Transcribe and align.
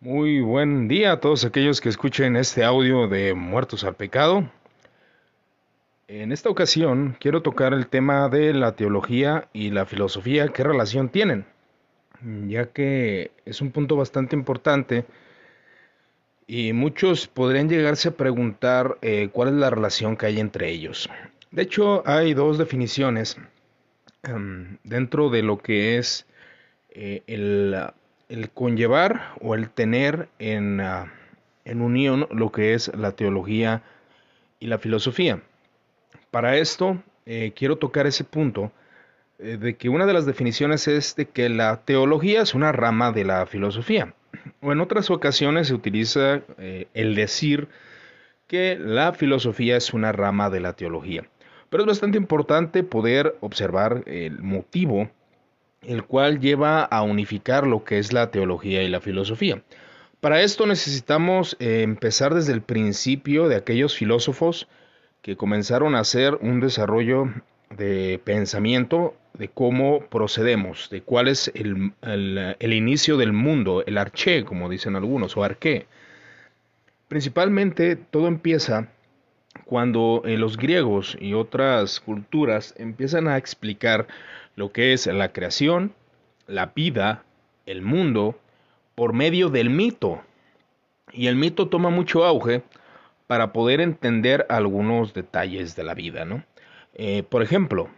Muy 0.00 0.40
buen 0.40 0.86
día 0.86 1.10
a 1.10 1.18
todos 1.18 1.44
aquellos 1.44 1.80
que 1.80 1.88
escuchen 1.88 2.36
este 2.36 2.62
audio 2.62 3.08
de 3.08 3.34
Muertos 3.34 3.82
al 3.82 3.96
Pecado. 3.96 4.48
En 6.06 6.30
esta 6.30 6.48
ocasión 6.50 7.16
quiero 7.18 7.42
tocar 7.42 7.74
el 7.74 7.88
tema 7.88 8.28
de 8.28 8.54
la 8.54 8.76
teología 8.76 9.48
y 9.52 9.70
la 9.70 9.86
filosofía, 9.86 10.50
qué 10.50 10.62
relación 10.62 11.08
tienen, 11.08 11.46
ya 12.46 12.66
que 12.66 13.32
es 13.44 13.60
un 13.60 13.72
punto 13.72 13.96
bastante 13.96 14.36
importante 14.36 15.04
y 16.46 16.72
muchos 16.72 17.26
podrían 17.26 17.68
llegarse 17.68 18.10
a 18.10 18.16
preguntar 18.16 18.98
eh, 19.02 19.30
cuál 19.32 19.48
es 19.48 19.54
la 19.54 19.68
relación 19.68 20.16
que 20.16 20.26
hay 20.26 20.38
entre 20.38 20.70
ellos. 20.70 21.10
De 21.50 21.62
hecho, 21.62 22.04
hay 22.06 22.34
dos 22.34 22.56
definiciones 22.56 23.36
um, 24.32 24.76
dentro 24.84 25.28
de 25.28 25.42
lo 25.42 25.58
que 25.58 25.98
es 25.98 26.24
eh, 26.90 27.24
el 27.26 27.74
el 28.28 28.50
conllevar 28.50 29.34
o 29.40 29.54
el 29.54 29.70
tener 29.70 30.28
en, 30.38 30.80
ah, 30.80 31.12
en 31.64 31.80
unión 31.80 32.26
lo 32.30 32.52
que 32.52 32.74
es 32.74 32.94
la 32.94 33.12
teología 33.12 33.82
y 34.60 34.66
la 34.66 34.78
filosofía. 34.78 35.42
Para 36.30 36.56
esto 36.56 37.02
eh, 37.26 37.52
quiero 37.54 37.76
tocar 37.76 38.06
ese 38.06 38.24
punto 38.24 38.72
eh, 39.38 39.56
de 39.56 39.76
que 39.76 39.88
una 39.88 40.06
de 40.06 40.12
las 40.12 40.26
definiciones 40.26 40.88
es 40.88 41.14
de 41.16 41.26
que 41.26 41.48
la 41.48 41.84
teología 41.84 42.42
es 42.42 42.54
una 42.54 42.72
rama 42.72 43.12
de 43.12 43.24
la 43.24 43.46
filosofía. 43.46 44.14
O 44.60 44.72
en 44.72 44.80
otras 44.80 45.10
ocasiones 45.10 45.68
se 45.68 45.74
utiliza 45.74 46.42
eh, 46.58 46.88
el 46.94 47.14
decir 47.14 47.68
que 48.46 48.78
la 48.78 49.12
filosofía 49.12 49.76
es 49.76 49.92
una 49.92 50.12
rama 50.12 50.50
de 50.50 50.60
la 50.60 50.74
teología. 50.74 51.28
Pero 51.70 51.82
es 51.82 51.86
bastante 51.86 52.18
importante 52.18 52.82
poder 52.82 53.36
observar 53.40 54.02
el 54.06 54.42
motivo 54.42 55.10
el 55.82 56.04
cual 56.04 56.40
lleva 56.40 56.82
a 56.82 57.02
unificar 57.02 57.66
lo 57.66 57.84
que 57.84 57.98
es 57.98 58.12
la 58.12 58.30
teología 58.30 58.82
y 58.82 58.88
la 58.88 59.00
filosofía. 59.00 59.62
Para 60.20 60.42
esto 60.42 60.66
necesitamos 60.66 61.56
eh, 61.60 61.82
empezar 61.82 62.34
desde 62.34 62.52
el 62.52 62.62
principio 62.62 63.48
de 63.48 63.56
aquellos 63.56 63.94
filósofos 63.94 64.68
que 65.22 65.36
comenzaron 65.36 65.94
a 65.94 66.00
hacer 66.00 66.34
un 66.40 66.60
desarrollo 66.60 67.32
de 67.70 68.20
pensamiento 68.24 69.14
de 69.34 69.48
cómo 69.48 70.00
procedemos, 70.06 70.90
de 70.90 71.02
cuál 71.02 71.28
es 71.28 71.52
el, 71.54 71.92
inicio 72.72 73.16
del 73.16 73.32
mundo, 73.32 73.84
el 73.86 73.98
arché, 73.98 74.44
como 74.44 74.68
dicen 74.68 74.96
algunos, 74.96 75.36
o 75.36 75.44
arqué. 75.44 75.86
Principalmente 77.06 77.94
todo 77.94 78.26
empieza 78.26 78.88
cuando 79.64 80.22
eh, 80.24 80.36
los 80.36 80.56
griegos 80.56 81.16
y 81.20 81.34
otras 81.34 82.00
culturas 82.00 82.74
empiezan 82.78 83.28
a 83.28 83.36
explicar 83.36 84.08
lo 84.58 84.72
que 84.72 84.92
es 84.92 85.06
la 85.06 85.32
creación, 85.32 85.92
la 86.48 86.72
vida, 86.74 87.22
el 87.64 87.80
mundo, 87.80 88.40
por 88.96 89.12
medio 89.12 89.50
del 89.50 89.70
mito. 89.70 90.20
Y 91.12 91.28
el 91.28 91.36
mito 91.36 91.68
toma 91.68 91.90
mucho 91.90 92.24
auge 92.24 92.64
para 93.28 93.52
poder 93.52 93.80
entender 93.80 94.46
algunos 94.48 95.14
detalles 95.14 95.76
de 95.76 95.84
la 95.84 95.94
vida, 95.94 96.24
¿no? 96.24 96.42
Eh, 96.94 97.22
por 97.22 97.44
ejemplo, 97.44 97.88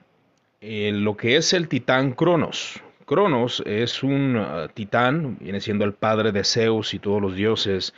eh, 0.60 0.92
lo 0.92 1.16
que 1.16 1.36
es 1.36 1.54
el 1.54 1.66
titán 1.66 2.12
Cronos. 2.12 2.82
Cronos 3.06 3.62
es 3.64 4.02
un 4.02 4.36
uh, 4.36 4.68
titán, 4.68 5.38
viene 5.40 5.62
siendo 5.62 5.86
el 5.86 5.94
padre 5.94 6.30
de 6.30 6.44
Zeus 6.44 6.92
y 6.92 6.98
todos 6.98 7.22
los 7.22 7.36
dioses 7.36 7.94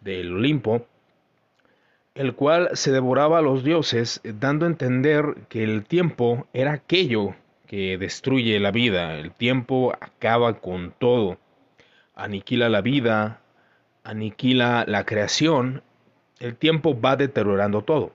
del 0.00 0.32
Olimpo, 0.32 0.88
el 2.16 2.34
cual 2.34 2.70
se 2.72 2.90
devoraba 2.90 3.38
a 3.38 3.42
los 3.42 3.62
dioses, 3.62 4.20
dando 4.24 4.66
a 4.66 4.70
entender 4.70 5.36
que 5.48 5.62
el 5.62 5.84
tiempo 5.84 6.48
era 6.52 6.72
aquello 6.72 7.36
que 7.72 7.96
destruye 7.96 8.60
la 8.60 8.70
vida. 8.70 9.14
El 9.18 9.32
tiempo 9.32 9.94
acaba 9.98 10.60
con 10.60 10.92
todo. 10.98 11.38
Aniquila 12.14 12.68
la 12.68 12.82
vida, 12.82 13.40
aniquila 14.04 14.84
la 14.86 15.06
creación. 15.06 15.82
El 16.38 16.54
tiempo 16.54 17.00
va 17.00 17.16
deteriorando 17.16 17.80
todo. 17.80 18.12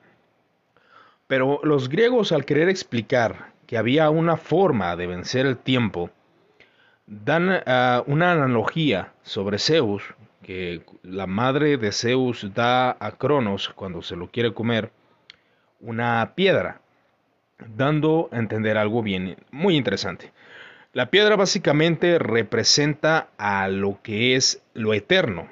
Pero 1.26 1.60
los 1.64 1.90
griegos 1.90 2.32
al 2.32 2.46
querer 2.46 2.70
explicar 2.70 3.52
que 3.66 3.80
había 3.80 4.12
una 4.12 4.38
forma 4.38 4.96
de 4.96 5.08
vencer 5.08 5.48
el 5.48 5.58
tiempo, 5.58 6.12
dan 7.08 7.50
ah, 7.66 8.04
una 8.06 8.34
analogía 8.34 9.14
sobre 9.24 9.58
Zeus, 9.58 10.04
que 10.44 10.84
la 11.02 11.26
madre 11.26 11.78
de 11.78 11.92
Zeus 11.92 12.54
da 12.54 12.96
a 13.00 13.12
Cronos 13.18 13.70
cuando 13.70 14.04
se 14.04 14.16
lo 14.16 14.30
quiere 14.30 14.54
comer, 14.54 14.92
una 15.80 16.34
piedra 16.36 16.80
dando 17.66 18.30
a 18.32 18.38
entender 18.38 18.78
algo 18.78 19.02
bien 19.02 19.38
muy 19.52 19.76
interesante. 19.76 20.32
La 20.94 21.10
piedra 21.10 21.36
básicamente 21.36 22.18
representa 22.18 23.30
a 23.38 23.68
lo 23.68 24.00
que 24.02 24.36
es 24.36 24.62
lo 24.74 24.94
eterno. 24.94 25.50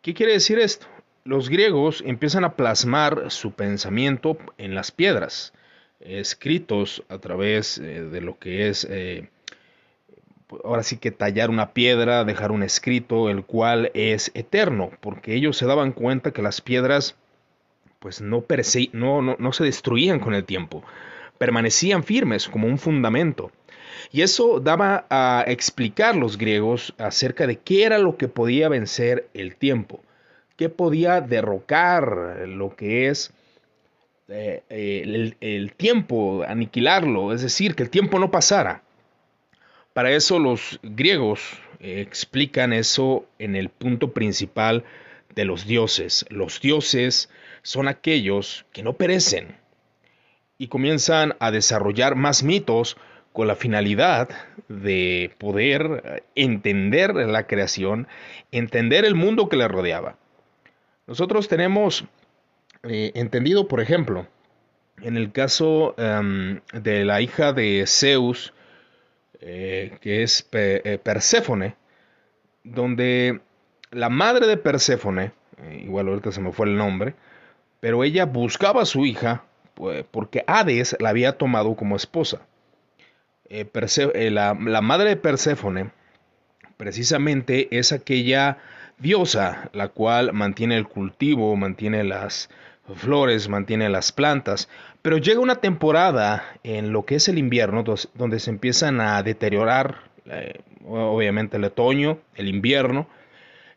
¿Qué 0.00 0.14
quiere 0.14 0.32
decir 0.32 0.58
esto? 0.58 0.86
Los 1.24 1.48
griegos 1.48 2.02
empiezan 2.06 2.44
a 2.44 2.56
plasmar 2.56 3.30
su 3.30 3.52
pensamiento 3.52 4.38
en 4.58 4.74
las 4.74 4.90
piedras, 4.90 5.52
escritos 6.00 7.04
a 7.08 7.18
través 7.18 7.78
eh, 7.78 8.02
de 8.02 8.20
lo 8.20 8.38
que 8.38 8.68
es, 8.68 8.86
eh, 8.90 9.28
ahora 10.64 10.82
sí 10.82 10.96
que 10.96 11.10
tallar 11.10 11.50
una 11.50 11.72
piedra, 11.72 12.24
dejar 12.24 12.50
un 12.50 12.62
escrito, 12.62 13.30
el 13.30 13.44
cual 13.44 13.90
es 13.94 14.32
eterno, 14.34 14.90
porque 15.00 15.34
ellos 15.34 15.56
se 15.56 15.66
daban 15.66 15.92
cuenta 15.92 16.32
que 16.32 16.42
las 16.42 16.60
piedras 16.60 17.16
pues 18.02 18.20
no, 18.20 18.44
no, 18.92 19.36
no, 19.38 19.52
se 19.52 19.64
destruían 19.64 20.18
con 20.18 20.34
el 20.34 20.44
tiempo, 20.44 20.82
permanecían 21.38 22.02
firmes 22.02 22.48
como 22.48 22.66
un 22.66 22.76
fundamento. 22.76 23.52
Y 24.10 24.22
eso 24.22 24.58
daba 24.58 25.06
a 25.08 25.44
explicar 25.46 26.16
los 26.16 26.36
griegos 26.36 26.92
acerca 26.98 27.46
de 27.46 27.60
qué 27.60 27.84
era 27.84 27.98
lo 27.98 28.16
que 28.16 28.26
podía 28.26 28.68
vencer 28.68 29.28
el 29.34 29.54
tiempo, 29.54 30.00
qué 30.56 30.68
podía 30.68 31.20
derrocar 31.20 32.48
lo 32.48 32.74
que 32.74 33.06
es 33.08 33.32
eh, 34.28 35.34
el, 35.40 35.72
tiempo, 35.74 36.42
aniquilarlo, 36.46 37.32
es 37.32 37.42
decir, 37.42 37.76
que 37.76 37.84
el 37.84 37.90
tiempo 37.90 38.18
no 38.18 38.32
pasara. 38.32 38.82
Para 39.92 40.10
eso 40.10 40.40
los 40.40 40.80
griegos 40.82 41.40
eh, 41.78 42.00
explican 42.00 42.72
eso 42.72 43.26
en 43.38 43.54
el 43.54 43.68
punto 43.68 44.12
principal 44.12 44.84
de 45.34 45.44
los 45.44 45.66
dioses. 45.66 46.26
Los 46.30 46.60
dioses 46.60 47.28
son 47.62 47.88
aquellos 47.88 48.66
que 48.72 48.82
no 48.82 48.94
perecen 48.94 49.56
y 50.58 50.68
comienzan 50.68 51.34
a 51.40 51.50
desarrollar 51.50 52.14
más 52.14 52.42
mitos 52.42 52.96
con 53.32 53.46
la 53.46 53.56
finalidad 53.56 54.28
de 54.68 55.34
poder 55.38 56.24
entender 56.34 57.14
la 57.14 57.46
creación, 57.46 58.06
entender 58.50 59.04
el 59.04 59.14
mundo 59.14 59.48
que 59.48 59.56
le 59.56 59.68
rodeaba. 59.68 60.16
Nosotros 61.06 61.48
tenemos 61.48 62.04
eh, 62.84 63.12
entendido, 63.14 63.68
por 63.68 63.80
ejemplo, 63.80 64.26
en 65.00 65.16
el 65.16 65.32
caso 65.32 65.94
em, 65.98 66.60
de 66.72 67.04
la 67.04 67.20
hija 67.20 67.52
de 67.52 67.84
Zeus, 67.86 68.52
eh, 69.40 69.98
que 70.00 70.22
es 70.22 70.48
eh, 70.52 70.98
Perséfone, 71.02 71.76
donde 72.64 73.40
la 73.90 74.08
madre 74.08 74.46
de 74.46 74.56
Perséfone, 74.56 75.32
igual 75.80 76.08
ahorita 76.08 76.32
se 76.32 76.40
me 76.40 76.52
fue 76.52 76.66
el 76.66 76.76
nombre, 76.76 77.14
pero 77.82 78.04
ella 78.04 78.26
buscaba 78.26 78.82
a 78.82 78.86
su 78.86 79.04
hija 79.04 79.42
pues, 79.74 80.04
porque 80.08 80.44
Hades 80.46 80.96
la 81.00 81.08
había 81.08 81.36
tomado 81.36 81.74
como 81.74 81.96
esposa. 81.96 82.42
Eh, 83.48 83.68
eh, 84.14 84.30
la, 84.30 84.54
madre 84.54 85.08
de 85.08 85.16
Perséfone 85.16 85.90
precisamente 86.76 87.76
es 87.76 87.90
aquella 87.90 88.58
diosa 88.98 89.68
la 89.72 89.88
cual 89.88 90.32
mantiene 90.32 90.76
el 90.76 90.86
cultivo, 90.86 91.56
mantiene 91.56 92.04
las 92.04 92.50
flores, 92.94 93.48
mantiene 93.48 93.88
las 93.88 94.12
plantas, 94.12 94.68
pero 95.02 95.18
llega 95.18 95.40
una 95.40 95.56
temporada 95.56 96.44
en 96.62 96.92
lo 96.92 97.04
que 97.04 97.16
es 97.16 97.28
el 97.28 97.36
invierno 97.36 97.82
donde 98.14 98.38
se 98.38 98.50
empiezan 98.50 99.00
a 99.00 99.20
deteriorar, 99.24 100.02
eh, 100.26 100.60
obviamente 100.86 101.56
el 101.56 101.64
otoño, 101.64 102.20
el 102.36 102.46
invierno, 102.46 103.08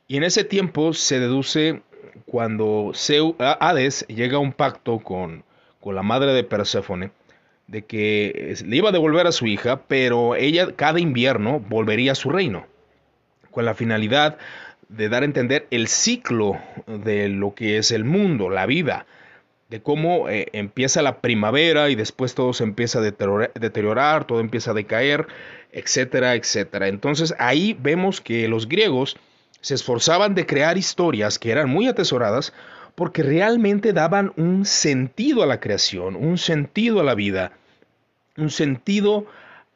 y 0.08 0.18
en 0.18 0.24
ese 0.24 0.44
tiempo 0.44 0.94
se 0.94 1.20
deduce 1.20 1.82
cuando 2.26 2.92
Hades 3.40 4.06
llega 4.08 4.38
a 4.38 4.42
un 4.42 4.54
pacto 4.54 5.00
con, 5.00 5.44
con 5.80 5.96
la 5.96 6.04
madre 6.04 6.34
de 6.34 6.44
Perséfone, 6.44 7.12
de 7.68 7.84
que 7.84 8.56
le 8.66 8.76
iba 8.76 8.90
a 8.90 8.92
devolver 8.92 9.28
a 9.28 9.32
su 9.32 9.48
hija, 9.48 9.82
pero 9.88 10.36
ella 10.36 10.76
cada 10.76 11.00
invierno 11.00 11.60
volvería 11.60 12.14
a 12.14 12.16
su 12.16 12.30
reino, 12.30 12.68
con 13.52 13.66
la 13.66 13.74
finalidad 13.74 14.38
de 14.90 15.10
dar 15.10 15.24
a 15.24 15.26
entender 15.26 15.68
el 15.72 15.88
ciclo 15.88 16.60
de 16.88 17.30
lo 17.30 17.56
que 17.56 17.78
es 17.78 17.92
el 17.92 18.04
mundo, 18.04 18.50
la 18.50 18.66
vida, 18.66 19.06
de 19.70 19.82
cómo 19.82 20.30
eh, 20.30 20.48
empieza 20.54 21.02
la 21.02 21.22
primavera 21.22 21.90
y 21.90 21.96
después 21.96 22.36
todo 22.36 22.54
se 22.54 22.64
empieza 22.64 23.00
a 23.00 23.02
deteriorar, 23.02 24.26
todo 24.26 24.40
empieza 24.40 24.72
a 24.72 24.76
decaer, 24.76 25.28
etcétera, 25.72 26.36
etcétera. 26.36 26.88
Entonces 26.88 27.34
ahí 27.40 27.76
vemos 27.80 28.22
que 28.22 28.48
los 28.48 28.68
griegos 28.68 29.18
se 29.66 29.74
esforzaban 29.74 30.36
de 30.36 30.46
crear 30.46 30.78
historias 30.78 31.40
que 31.40 31.50
eran 31.50 31.68
muy 31.68 31.88
atesoradas 31.88 32.54
porque 32.94 33.24
realmente 33.24 33.94
daban 33.94 34.32
un 34.38 34.64
sentido 34.64 35.42
a 35.42 35.48
la 35.48 35.60
creación, 35.60 36.16
un 36.16 36.38
sentido 36.38 37.00
a 37.00 37.04
la 37.04 37.16
vida, 37.16 37.52
un 38.38 38.52
sentido 38.52 39.26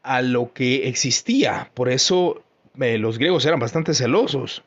a 0.03 0.21
lo 0.21 0.53
que 0.53 0.88
existía. 0.88 1.71
Por 1.74 1.89
eso 1.89 2.44
eh, 2.80 3.00
los 3.00 3.18
griegos 3.18 3.47
eran 3.47 3.59
bastante 3.59 3.95
celosos 3.95 4.62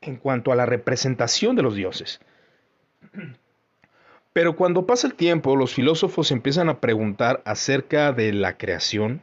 en 0.00 0.16
cuanto 0.16 0.50
a 0.50 0.56
la 0.56 0.66
representación 0.66 1.54
de 1.54 1.62
los 1.62 1.76
dioses. 1.76 2.18
Pero 4.32 4.56
cuando 4.56 4.86
pasa 4.86 5.06
el 5.06 5.14
tiempo, 5.14 5.54
los 5.54 5.72
filósofos 5.72 6.32
empiezan 6.32 6.68
a 6.68 6.80
preguntar 6.80 7.42
acerca 7.44 8.10
de 8.10 8.32
la 8.32 8.58
creación 8.58 9.22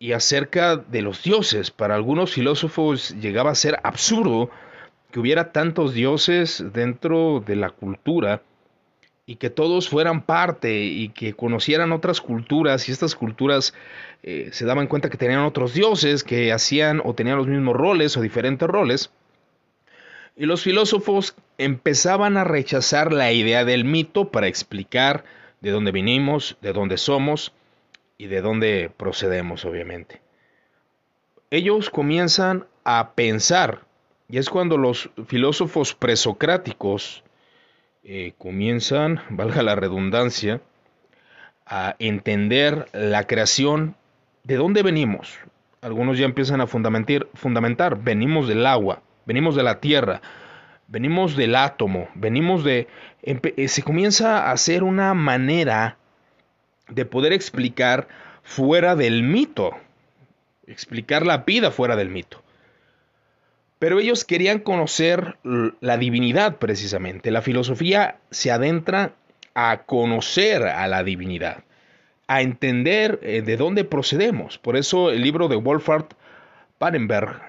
y 0.00 0.12
acerca 0.12 0.76
de 0.76 1.02
los 1.02 1.22
dioses. 1.22 1.70
Para 1.70 1.94
algunos 1.94 2.32
filósofos 2.32 3.14
llegaba 3.20 3.50
a 3.50 3.54
ser 3.54 3.78
absurdo 3.84 4.50
que 5.12 5.20
hubiera 5.20 5.52
tantos 5.52 5.92
dioses 5.92 6.64
dentro 6.72 7.44
de 7.46 7.54
la 7.54 7.70
cultura 7.70 8.42
y 9.26 9.36
que 9.36 9.50
todos 9.50 9.90
fueran 9.90 10.22
parte 10.22 10.82
y 10.82 11.10
que 11.10 11.34
conocieran 11.34 11.92
otras 11.92 12.20
culturas 12.22 12.88
y 12.88 12.92
estas 12.92 13.14
culturas 13.14 13.74
eh, 14.22 14.48
se 14.52 14.64
daban 14.64 14.86
cuenta 14.86 15.10
que 15.10 15.18
tenían 15.18 15.44
otros 15.44 15.74
dioses 15.74 16.24
que 16.24 16.50
hacían 16.50 17.02
o 17.04 17.14
tenían 17.14 17.36
los 17.36 17.46
mismos 17.46 17.76
roles 17.76 18.16
o 18.16 18.22
diferentes 18.22 18.66
roles. 18.66 19.10
Y 20.34 20.46
los 20.46 20.62
filósofos 20.62 21.36
empezaban 21.58 22.38
a 22.38 22.44
rechazar 22.44 23.12
la 23.12 23.32
idea 23.32 23.66
del 23.66 23.84
mito 23.84 24.30
para 24.30 24.46
explicar 24.46 25.24
de 25.60 25.70
dónde 25.70 25.92
vinimos, 25.92 26.56
de 26.62 26.72
dónde 26.72 26.96
somos 26.96 27.52
y 28.20 28.26
de 28.26 28.42
dónde 28.42 28.90
procedemos, 28.94 29.64
obviamente. 29.64 30.20
Ellos 31.50 31.88
comienzan 31.88 32.66
a 32.84 33.12
pensar, 33.12 33.86
y 34.28 34.36
es 34.36 34.50
cuando 34.50 34.76
los 34.76 35.08
filósofos 35.26 35.94
presocráticos 35.94 37.24
eh, 38.04 38.34
comienzan, 38.36 39.22
valga 39.30 39.62
la 39.62 39.74
redundancia, 39.74 40.60
a 41.64 41.96
entender 41.98 42.88
la 42.92 43.26
creación, 43.26 43.96
de 44.44 44.56
dónde 44.56 44.82
venimos. 44.82 45.38
Algunos 45.80 46.18
ya 46.18 46.26
empiezan 46.26 46.60
a 46.60 46.66
fundamentar, 46.66 47.26
fundamentar 47.32 48.02
venimos 48.02 48.48
del 48.48 48.66
agua, 48.66 49.00
venimos 49.24 49.56
de 49.56 49.62
la 49.62 49.80
tierra, 49.80 50.20
venimos 50.88 51.36
del 51.36 51.56
átomo, 51.56 52.10
venimos 52.14 52.64
de... 52.64 52.86
Eh, 53.22 53.68
se 53.68 53.82
comienza 53.82 54.42
a 54.42 54.52
hacer 54.52 54.82
una 54.82 55.14
manera 55.14 55.96
de 56.90 57.04
poder 57.04 57.32
explicar 57.32 58.08
fuera 58.42 58.96
del 58.96 59.22
mito, 59.22 59.76
explicar 60.66 61.24
la 61.24 61.38
vida 61.38 61.70
fuera 61.70 61.96
del 61.96 62.08
mito. 62.08 62.42
Pero 63.78 63.98
ellos 63.98 64.24
querían 64.24 64.58
conocer 64.58 65.36
la 65.42 65.96
divinidad 65.96 66.56
precisamente. 66.56 67.30
La 67.30 67.40
filosofía 67.40 68.18
se 68.30 68.50
adentra 68.50 69.14
a 69.54 69.84
conocer 69.84 70.64
a 70.64 70.86
la 70.86 71.02
divinidad, 71.02 71.64
a 72.26 72.42
entender 72.42 73.18
eh, 73.22 73.42
de 73.42 73.56
dónde 73.56 73.84
procedemos. 73.84 74.58
Por 74.58 74.76
eso 74.76 75.10
el 75.10 75.22
libro 75.22 75.48
de 75.48 75.56
Wolfhard 75.56 76.08
Pannenberg 76.78 77.40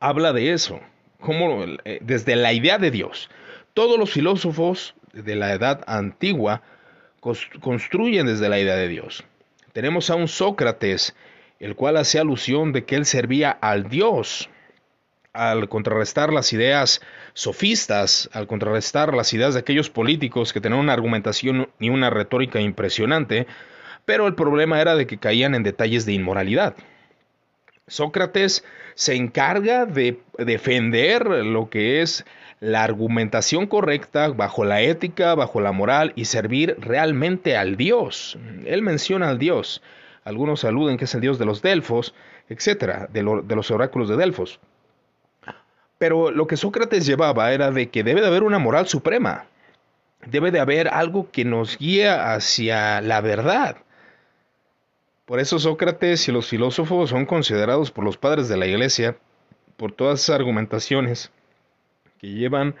habla 0.00 0.32
de 0.32 0.52
eso, 0.52 0.80
como 1.20 1.64
eh, 1.84 2.00
desde 2.02 2.34
la 2.34 2.52
idea 2.52 2.78
de 2.78 2.90
Dios. 2.90 3.28
Todos 3.74 3.98
los 3.98 4.10
filósofos 4.10 4.94
de 5.12 5.36
la 5.36 5.52
edad 5.52 5.84
antigua 5.86 6.62
construyen 7.20 8.26
desde 8.26 8.48
la 8.48 8.58
idea 8.58 8.76
de 8.76 8.88
Dios. 8.88 9.24
Tenemos 9.72 10.10
a 10.10 10.16
un 10.16 10.28
Sócrates 10.28 11.14
el 11.60 11.76
cual 11.76 11.98
hace 11.98 12.18
alusión 12.18 12.72
de 12.72 12.84
que 12.84 12.96
él 12.96 13.04
servía 13.04 13.50
al 13.50 13.88
Dios, 13.88 14.48
al 15.32 15.68
contrarrestar 15.68 16.32
las 16.32 16.52
ideas 16.52 17.02
sofistas, 17.34 18.30
al 18.32 18.46
contrarrestar 18.46 19.14
las 19.14 19.32
ideas 19.34 19.54
de 19.54 19.60
aquellos 19.60 19.90
políticos 19.90 20.52
que 20.52 20.60
tenían 20.60 20.80
una 20.80 20.94
argumentación 20.94 21.68
y 21.78 21.90
una 21.90 22.10
retórica 22.10 22.60
impresionante, 22.60 23.46
pero 24.06 24.26
el 24.26 24.34
problema 24.34 24.80
era 24.80 24.96
de 24.96 25.06
que 25.06 25.18
caían 25.18 25.54
en 25.54 25.62
detalles 25.62 26.06
de 26.06 26.14
inmoralidad. 26.14 26.74
Sócrates 27.86 28.64
se 28.94 29.14
encarga 29.14 29.84
de 29.84 30.20
defender 30.38 31.26
lo 31.26 31.68
que 31.68 32.00
es 32.00 32.24
la 32.60 32.84
argumentación 32.84 33.66
correcta 33.66 34.28
bajo 34.28 34.64
la 34.64 34.82
ética, 34.82 35.34
bajo 35.34 35.60
la 35.60 35.72
moral 35.72 36.12
y 36.14 36.26
servir 36.26 36.76
realmente 36.78 37.56
al 37.56 37.76
Dios. 37.76 38.38
Él 38.66 38.82
menciona 38.82 39.30
al 39.30 39.38
Dios. 39.38 39.82
Algunos 40.24 40.64
aluden 40.64 40.98
que 40.98 41.06
es 41.06 41.14
el 41.14 41.22
dios 41.22 41.38
de 41.38 41.46
los 41.46 41.62
Delfos, 41.62 42.14
etcétera, 42.50 43.08
de, 43.10 43.42
de 43.44 43.56
los 43.56 43.70
oráculos 43.70 44.10
de 44.10 44.16
Delfos. 44.16 44.60
Pero 45.96 46.30
lo 46.30 46.46
que 46.46 46.58
Sócrates 46.58 47.06
llevaba 47.06 47.52
era 47.52 47.70
de 47.70 47.88
que 47.88 48.04
debe 48.04 48.20
de 48.20 48.26
haber 48.26 48.42
una 48.42 48.58
moral 48.58 48.86
suprema, 48.86 49.46
debe 50.26 50.50
de 50.50 50.60
haber 50.60 50.88
algo 50.88 51.30
que 51.30 51.46
nos 51.46 51.78
guía 51.78 52.34
hacia 52.34 53.00
la 53.00 53.22
verdad. 53.22 53.76
Por 55.24 55.40
eso 55.40 55.58
Sócrates 55.58 56.28
y 56.28 56.32
los 56.32 56.48
filósofos 56.48 57.10
son 57.10 57.24
considerados 57.24 57.90
por 57.90 58.04
los 58.04 58.18
padres 58.18 58.48
de 58.48 58.58
la 58.58 58.66
iglesia, 58.66 59.16
por 59.78 59.92
todas 59.92 60.20
esas 60.20 60.36
argumentaciones 60.36 61.30
que 62.20 62.28
llevan 62.28 62.74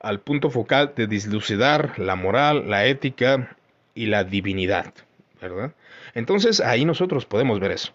al 0.00 0.20
punto 0.20 0.50
focal 0.50 0.92
de 0.96 1.06
dislucidar 1.06 1.98
la 1.98 2.16
moral, 2.16 2.70
la 2.70 2.86
ética 2.86 3.56
y 3.94 4.06
la 4.06 4.24
divinidad, 4.24 4.94
¿verdad? 5.40 5.72
Entonces 6.14 6.60
ahí 6.60 6.84
nosotros 6.84 7.26
podemos 7.26 7.60
ver 7.60 7.72
eso. 7.72 7.92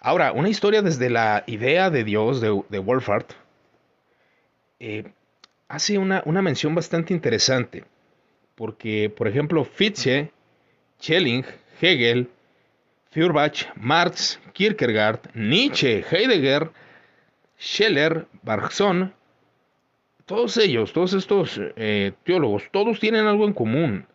Ahora, 0.00 0.32
una 0.32 0.48
historia 0.48 0.82
desde 0.82 1.10
la 1.10 1.42
idea 1.46 1.90
de 1.90 2.04
Dios 2.04 2.40
de, 2.40 2.62
de 2.68 2.82
eh, 4.78 5.04
hace 5.68 5.98
una, 5.98 6.22
una, 6.26 6.42
mención 6.42 6.74
bastante 6.74 7.12
interesante, 7.12 7.84
porque, 8.54 9.10
por 9.10 9.26
ejemplo, 9.26 9.64
Fichte, 9.64 10.30
Schelling, 11.00 11.44
Hegel, 11.80 12.30
Feuerbach, 13.10 13.66
Marx, 13.74 14.38
Kierkegaard, 14.52 15.30
Nietzsche, 15.34 16.04
Heidegger, 16.08 16.70
Scheller, 17.58 18.26
Bergson, 18.42 19.12
todos 20.26 20.56
ellos, 20.56 20.92
todos 20.92 21.12
estos 21.12 21.60
eh, 21.76 22.12
teólogos, 22.24 22.64
todos 22.72 23.00
tienen 23.00 23.26
algo 23.26 23.46
en 23.46 23.52
común, 23.52 24.06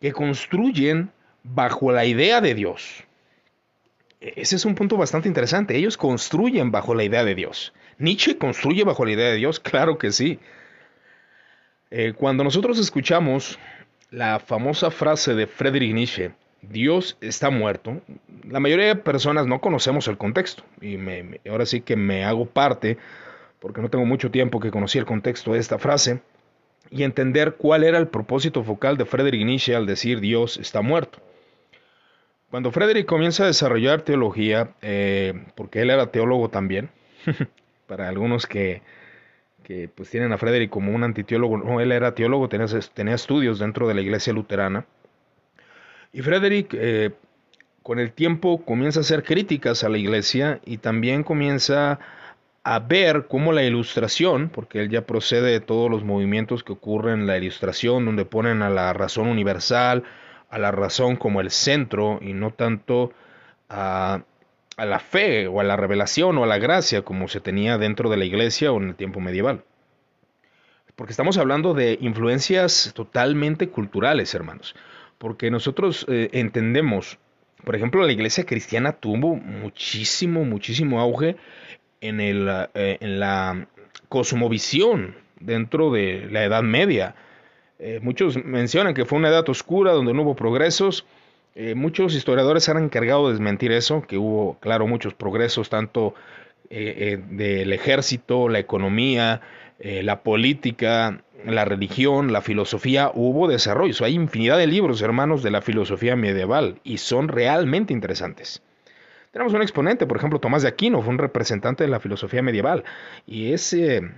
que 0.00 0.12
construyen 0.12 1.10
bajo 1.44 1.92
la 1.92 2.04
idea 2.04 2.40
de 2.40 2.54
Dios. 2.54 3.04
E-, 4.20 4.34
ese 4.36 4.56
es 4.56 4.64
un 4.64 4.74
punto 4.74 4.96
bastante 4.96 5.28
interesante. 5.28 5.76
Ellos 5.76 5.96
construyen 5.96 6.72
bajo 6.72 6.94
la 6.94 7.04
idea 7.04 7.24
de 7.24 7.34
Dios. 7.34 7.72
¿Nietzsche 7.98 8.36
construye 8.38 8.84
bajo 8.84 9.04
la 9.04 9.12
idea 9.12 9.30
de 9.30 9.36
Dios? 9.36 9.60
Claro 9.74 9.98
que 9.98 10.10
sí. 10.10 10.40
Eh, 11.90 12.12
cuando 12.16 12.42
nosotros 12.42 12.78
escuchamos 12.78 13.58
la 14.10 14.40
famosa 14.40 14.90
frase 14.90 15.34
de 15.34 15.46
Friedrich 15.46 15.94
Nietzsche, 15.94 16.32
Dios 16.62 17.16
está 17.20 17.50
muerto, 17.50 18.00
la 18.48 18.58
mayoría 18.58 18.86
de 18.86 18.96
personas 18.96 19.46
no 19.46 19.60
conocemos 19.60 20.08
el 20.08 20.16
contexto. 20.16 20.64
Y 20.80 20.98
ahora 21.48 21.66
sí 21.66 21.82
que 21.82 21.94
me 21.94 22.24
hago 22.24 22.46
parte, 22.46 22.96
porque 23.64 23.80
no 23.80 23.88
tengo 23.88 24.04
mucho 24.04 24.30
tiempo 24.30 24.60
que 24.60 24.70
conocí 24.70 24.98
el 24.98 25.06
contexto 25.06 25.54
de 25.54 25.58
esta 25.58 25.78
frase, 25.78 26.20
y 26.90 27.02
entender 27.02 27.54
cuál 27.54 27.82
era 27.82 27.96
el 27.96 28.08
propósito 28.08 28.62
focal 28.62 28.98
de 28.98 29.06
Friedrich 29.06 29.42
Nietzsche 29.42 29.74
al 29.74 29.86
decir 29.86 30.20
Dios 30.20 30.58
está 30.58 30.82
muerto. 30.82 31.18
Cuando 32.50 32.70
Frederick 32.72 33.06
comienza 33.06 33.44
a 33.44 33.46
desarrollar 33.46 34.02
teología, 34.02 34.74
eh, 34.82 35.46
porque 35.54 35.80
él 35.80 35.88
era 35.88 36.12
teólogo 36.12 36.50
también, 36.50 36.90
para 37.86 38.06
algunos 38.06 38.46
que, 38.46 38.82
que, 39.62 39.88
pues 39.88 40.10
tienen 40.10 40.34
a 40.34 40.36
Frederick 40.36 40.68
como 40.68 40.94
un 40.94 41.02
antiteólogo, 41.02 41.56
no, 41.56 41.80
él 41.80 41.90
era 41.90 42.14
teólogo, 42.14 42.50
tenía, 42.50 42.66
tenía 42.92 43.14
estudios 43.14 43.60
dentro 43.60 43.88
de 43.88 43.94
la 43.94 44.02
iglesia 44.02 44.34
luterana. 44.34 44.84
Y 46.12 46.20
Frederick 46.20 46.74
eh, 46.74 47.12
con 47.82 47.98
el 47.98 48.12
tiempo 48.12 48.62
comienza 48.62 49.00
a 49.00 49.04
hacer 49.04 49.22
críticas 49.22 49.84
a 49.84 49.88
la 49.88 49.96
iglesia 49.96 50.60
y 50.66 50.76
también 50.76 51.22
comienza 51.22 51.98
a 52.64 52.78
ver 52.78 53.26
cómo 53.28 53.52
la 53.52 53.62
ilustración, 53.62 54.48
porque 54.48 54.80
él 54.80 54.88
ya 54.88 55.06
procede 55.06 55.52
de 55.52 55.60
todos 55.60 55.90
los 55.90 56.02
movimientos 56.02 56.64
que 56.64 56.72
ocurren 56.72 57.20
en 57.20 57.26
la 57.26 57.36
ilustración, 57.36 58.06
donde 58.06 58.24
ponen 58.24 58.62
a 58.62 58.70
la 58.70 58.94
razón 58.94 59.28
universal, 59.28 60.02
a 60.48 60.58
la 60.58 60.70
razón 60.70 61.16
como 61.16 61.42
el 61.42 61.50
centro 61.50 62.18
y 62.22 62.32
no 62.32 62.52
tanto 62.52 63.12
a, 63.68 64.22
la 64.78 64.98
fe 64.98 65.46
o 65.46 65.60
a 65.60 65.64
la 65.64 65.76
revelación 65.76 66.38
o 66.38 66.44
a 66.44 66.46
la 66.46 66.58
gracia 66.58 67.02
como 67.02 67.28
se 67.28 67.40
tenía 67.40 67.76
dentro 67.76 68.08
de 68.08 68.16
la 68.16 68.24
iglesia 68.24 68.72
o 68.72 68.78
en 68.78 68.88
el 68.88 68.94
tiempo 68.94 69.20
medieval. 69.20 69.62
Porque 70.96 71.12
estamos 71.12 71.36
hablando 71.36 71.74
de 71.74 71.98
influencias 72.00 72.92
totalmente 72.94 73.68
culturales, 73.68 74.34
hermanos. 74.34 74.74
Porque 75.18 75.50
nosotros 75.50 76.06
eh, 76.08 76.30
entendemos, 76.32 77.18
por 77.62 77.76
ejemplo, 77.76 78.04
la 78.04 78.12
iglesia 78.12 78.46
cristiana 78.46 78.92
tuvo 78.92 79.34
muchísimo, 79.34 80.44
muchísimo 80.44 81.00
auge 81.00 81.36
en, 82.04 82.20
el, 82.20 82.48
eh, 82.74 82.98
en 83.00 83.18
la 83.18 83.66
cosmovisión 84.08 85.14
dentro 85.40 85.90
de 85.90 86.28
la 86.30 86.44
Edad 86.44 86.62
Media 86.62 87.14
eh, 87.78 87.98
muchos 88.02 88.42
mencionan 88.44 88.94
que 88.94 89.04
fue 89.04 89.18
una 89.18 89.28
edad 89.28 89.48
oscura 89.48 89.92
donde 89.92 90.14
no 90.14 90.22
hubo 90.22 90.36
progresos. 90.36 91.06
Eh, 91.54 91.74
muchos 91.74 92.14
historiadores 92.14 92.68
han 92.68 92.82
encargado 92.82 93.26
de 93.26 93.32
desmentir 93.32 93.72
eso, 93.72 94.02
que 94.02 94.16
hubo, 94.16 94.58
claro, 94.60 94.86
muchos 94.86 95.14
progresos, 95.14 95.70
tanto 95.70 96.14
del 96.70 97.72
ejército, 97.72 98.48
la 98.48 98.58
economía, 98.58 99.42
la 99.78 100.22
política, 100.22 101.22
la 101.44 101.64
religión, 101.64 102.32
la 102.32 102.40
filosofía, 102.40 103.12
hubo 103.14 103.46
desarrollos. 103.46 104.00
Hay 104.00 104.14
infinidad 104.14 104.58
de 104.58 104.66
libros, 104.66 105.00
hermanos, 105.00 105.44
de 105.44 105.52
la 105.52 105.62
filosofía 105.62 106.16
medieval 106.16 106.80
y 106.82 106.98
son 106.98 107.28
realmente 107.28 107.92
interesantes. 107.92 108.60
Tenemos 109.34 109.52
un 109.52 109.62
exponente, 109.62 110.06
por 110.06 110.16
ejemplo, 110.16 110.38
Tomás 110.38 110.62
de 110.62 110.68
Aquino, 110.68 111.02
fue 111.02 111.12
un 111.12 111.18
representante 111.18 111.82
de 111.82 111.90
la 111.90 111.98
filosofía 111.98 112.40
medieval. 112.40 112.84
Y 113.26 113.52
ese, 113.52 114.12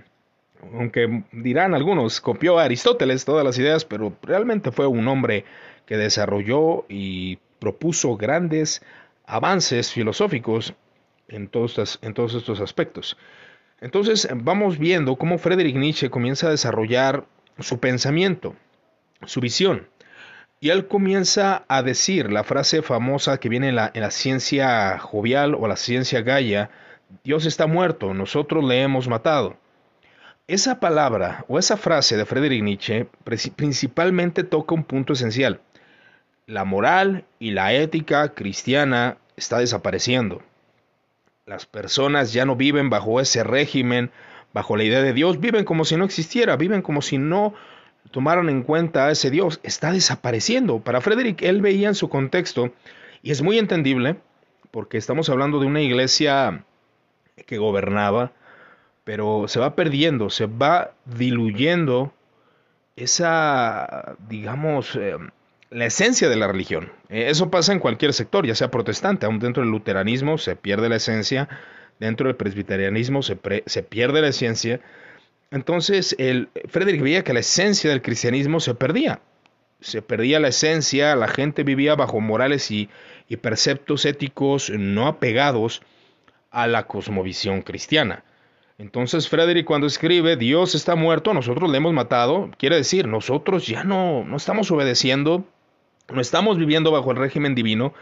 aunque 0.71 1.23
dirán 1.31 1.73
algunos, 1.73 2.21
copió 2.21 2.59
a 2.59 2.65
Aristóteles 2.65 3.25
todas 3.25 3.43
las 3.43 3.57
ideas, 3.57 3.83
pero 3.83 4.15
realmente 4.21 4.71
fue 4.71 4.85
un 4.85 5.07
hombre 5.07 5.43
que 5.87 5.97
desarrolló 5.97 6.85
y 6.87 7.39
propuso 7.57 8.15
grandes 8.15 8.83
avances 9.25 9.91
filosóficos 9.91 10.75
en 11.29 11.47
todos, 11.47 11.97
en 12.03 12.13
todos 12.13 12.35
estos 12.35 12.61
aspectos. 12.61 13.17
Entonces 13.81 14.27
vamos 14.35 14.77
viendo 14.77 15.15
cómo 15.15 15.39
Friedrich 15.39 15.75
Nietzsche 15.75 16.11
comienza 16.11 16.45
a 16.45 16.51
desarrollar 16.51 17.25
su 17.57 17.79
pensamiento, 17.79 18.55
su 19.25 19.41
visión. 19.41 19.87
Y 20.59 20.69
él 20.69 20.87
comienza 20.87 21.65
a 21.67 21.83
decir 21.83 22.31
la 22.31 22.43
frase 22.43 22.81
famosa 22.81 23.39
que 23.39 23.49
viene 23.49 23.69
en 23.69 23.75
la, 23.75 23.91
la 23.93 24.11
ciencia 24.11 24.97
jovial 24.97 25.53
o 25.53 25.67
la 25.67 25.75
ciencia 25.75 26.21
gaya, 26.21 26.71
Dios 27.23 27.45
está 27.45 27.67
muerto, 27.67 28.13
nosotros 28.13 28.63
le 28.63 28.81
hemos 28.81 29.07
matado. 29.07 29.57
Esa 30.47 30.79
palabra 30.79 31.45
o 31.47 31.59
esa 31.59 31.77
frase 31.77 32.17
de 32.17 32.25
Friedrich 32.25 32.63
Nietzsche 32.63 33.07
principalmente 33.55 34.43
toca 34.43 34.73
un 34.73 34.83
punto 34.83 35.13
esencial. 35.13 35.61
La 36.45 36.63
moral 36.63 37.25
y 37.37 37.51
la 37.51 37.73
ética 37.73 38.33
cristiana 38.33 39.17
está 39.35 39.59
desapareciendo. 39.59 40.41
Las 41.45 41.65
personas 41.65 42.33
ya 42.33 42.45
no 42.45 42.55
viven 42.55 42.89
bajo 42.89 43.19
ese 43.19 43.43
régimen, 43.43 44.11
bajo 44.53 44.75
la 44.77 44.85
idea 44.85 45.01
de 45.01 45.13
Dios, 45.13 45.39
viven 45.39 45.65
como 45.65 45.85
si 45.85 45.97
no 45.97 46.05
existiera, 46.05 46.55
viven 46.55 46.81
como 46.81 47.01
si 47.01 47.17
no 47.17 47.53
tomaran 48.11 48.49
en 48.49 48.63
cuenta 48.63 49.07
a 49.07 49.11
ese 49.11 49.31
Dios. 49.31 49.59
Está 49.63 49.91
desapareciendo. 49.91 50.79
Para 50.79 51.01
Frederick, 51.01 51.41
él 51.41 51.61
veía 51.61 51.87
en 51.87 51.95
su 51.95 52.09
contexto, 52.09 52.73
y 53.21 53.31
es 53.31 53.41
muy 53.41 53.57
entendible, 53.57 54.17
porque 54.71 54.97
estamos 54.97 55.29
hablando 55.29 55.59
de 55.59 55.65
una 55.65 55.81
iglesia 55.81 56.63
que 57.45 57.57
gobernaba, 57.57 58.31
pero 59.03 59.47
se 59.47 59.59
va 59.59 59.75
perdiendo, 59.75 60.29
se 60.29 60.47
va 60.47 60.91
diluyendo 61.05 62.13
esa, 62.95 64.15
digamos, 64.27 64.95
eh, 64.95 65.15
la 65.69 65.85
esencia 65.85 66.29
de 66.29 66.35
la 66.35 66.47
religión. 66.47 66.91
Eh, 67.09 67.27
eso 67.29 67.49
pasa 67.49 67.73
en 67.73 67.79
cualquier 67.79 68.13
sector, 68.13 68.45
ya 68.45 68.55
sea 68.55 68.71
protestante, 68.71 69.25
aún 69.25 69.39
dentro 69.39 69.63
del 69.63 69.71
luteranismo 69.71 70.37
se 70.37 70.55
pierde 70.55 70.89
la 70.89 70.97
esencia, 70.97 71.47
dentro 71.99 72.27
del 72.27 72.35
presbiterianismo 72.35 73.21
se, 73.21 73.37
se 73.65 73.83
pierde 73.83 74.21
la 74.21 74.27
esencia. 74.29 74.81
Entonces, 75.51 76.15
Frederick 76.67 77.01
veía 77.01 77.23
que 77.23 77.33
la 77.33 77.39
esencia 77.39 77.89
del 77.89 78.01
cristianismo 78.01 78.59
se 78.59 78.75
perdía. 78.75 79.21
Se 79.79 80.01
perdía 80.01 80.39
la 80.39 80.49
esencia, 80.49 81.15
la 81.15 81.27
gente 81.27 81.63
vivía 81.63 81.95
bajo 81.95 82.19
morales 82.19 82.71
y, 82.71 82.89
y 83.29 83.37
preceptos 83.37 84.05
éticos 84.05 84.69
no 84.71 85.07
apegados 85.07 85.81
a 86.51 86.67
la 86.67 86.87
cosmovisión 86.87 87.61
cristiana. 87.61 88.23
Entonces 88.79 89.29
Frederick 89.29 89.65
cuando 89.65 89.87
escribe 89.87 90.35
Dios 90.35 90.75
está 90.75 90.95
muerto, 90.95 91.33
nosotros 91.33 91.69
le 91.69 91.77
hemos 91.77 91.93
matado, 91.93 92.51
quiere 92.57 92.75
decir, 92.75 93.07
nosotros 93.07 93.65
ya 93.65 93.83
no, 93.83 94.23
no 94.23 94.37
estamos 94.37 94.69
obedeciendo 94.71 95.45
no 96.13 96.21
estamos 96.21 96.57
viviendo 96.57 96.91
bajo 96.91 97.11
el 97.11 97.17
régimen 97.17 97.55
divino, 97.55 97.93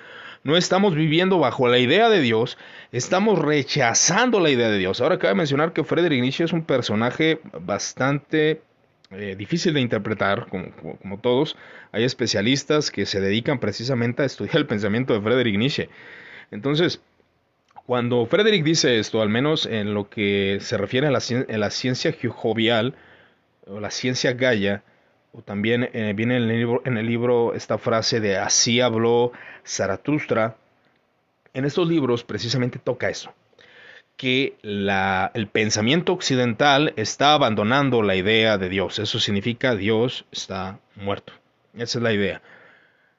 no 0.46 0.56
estamos 0.56 0.94
viviendo 0.94 1.40
bajo 1.40 1.68
la 1.68 1.80
idea 1.80 2.08
de 2.08 2.22
Dios, 2.22 2.58
estamos 2.92 3.40
rechazando 3.40 4.40
la 4.40 4.52
idea 4.52 4.70
de 4.70 4.78
Dios. 4.78 5.02
Ahora 5.02 5.18
cabe 5.18 5.34
mencionar 5.34 5.74
que 5.74 5.84
Friedrich 5.84 6.22
Nietzsche 6.22 6.44
es 6.44 6.54
un 6.54 6.64
personaje 6.64 7.40
bastante 7.60 8.62
eh, 9.10 9.36
difícil 9.36 9.74
de 9.74 9.82
interpretar, 9.82 10.46
como, 10.48 11.18
todos. 11.18 11.58
Hay 11.92 12.04
especialistas 12.04 12.92
que 12.92 13.08
se 13.08 13.20
dedican 13.20 13.60
precisamente 13.60 14.22
a 14.22 14.26
estudiar 14.26 14.58
el 14.58 14.68
pensamiento 14.68 15.16
de 15.16 15.22
Friedrich 15.22 15.58
Nietzsche. 15.58 15.90
Entonces, 16.52 17.02
cuando 17.88 18.28
Friedrich 18.28 18.64
dice 18.64 19.00
esto, 19.00 19.24
al 19.24 19.30
menos 19.30 19.66
en 19.66 19.96
lo 19.96 20.12
que 20.12 20.60
se 20.62 20.78
refiere 20.78 21.08
a 21.08 21.12
la, 21.12 21.22
a 21.50 21.58
la 21.58 21.72
ciencia 21.72 22.16
jovial 22.30 22.94
o 23.66 23.80
la 23.80 23.90
ciencia 23.90 24.34
gaya, 24.34 24.84
o 25.38 25.42
también 25.42 25.90
eh, 25.94 26.14
viene 26.16 26.38
en 26.38 26.44
el, 26.44 26.48
libro, 26.48 26.82
en 26.86 26.98
el 26.98 27.06
libro 27.06 27.54
esta 27.54 27.78
frase 27.78 28.20
de 28.20 28.38
así 28.38 28.80
habló 28.80 29.32
Zaratustra. 29.66 30.56
En 31.54 31.66
estos 31.66 31.88
libros 31.88 32.24
precisamente 32.24 32.80
toca 32.80 33.10
eso, 33.10 33.34
que 34.18 34.56
la, 34.62 35.32
el 35.34 35.48
pensamiento 35.48 36.14
occidental 36.14 36.94
está 36.96 37.34
abandonando 37.34 38.02
la 38.02 38.16
idea 38.16 38.58
de 38.58 38.70
Dios. 38.70 39.00
Eso 39.00 39.20
significa 39.20 39.76
Dios 39.76 40.26
está 40.32 40.80
muerto. 40.96 41.34
Esa 41.74 42.00
es 42.00 42.04
la 42.04 42.14
idea. 42.14 42.42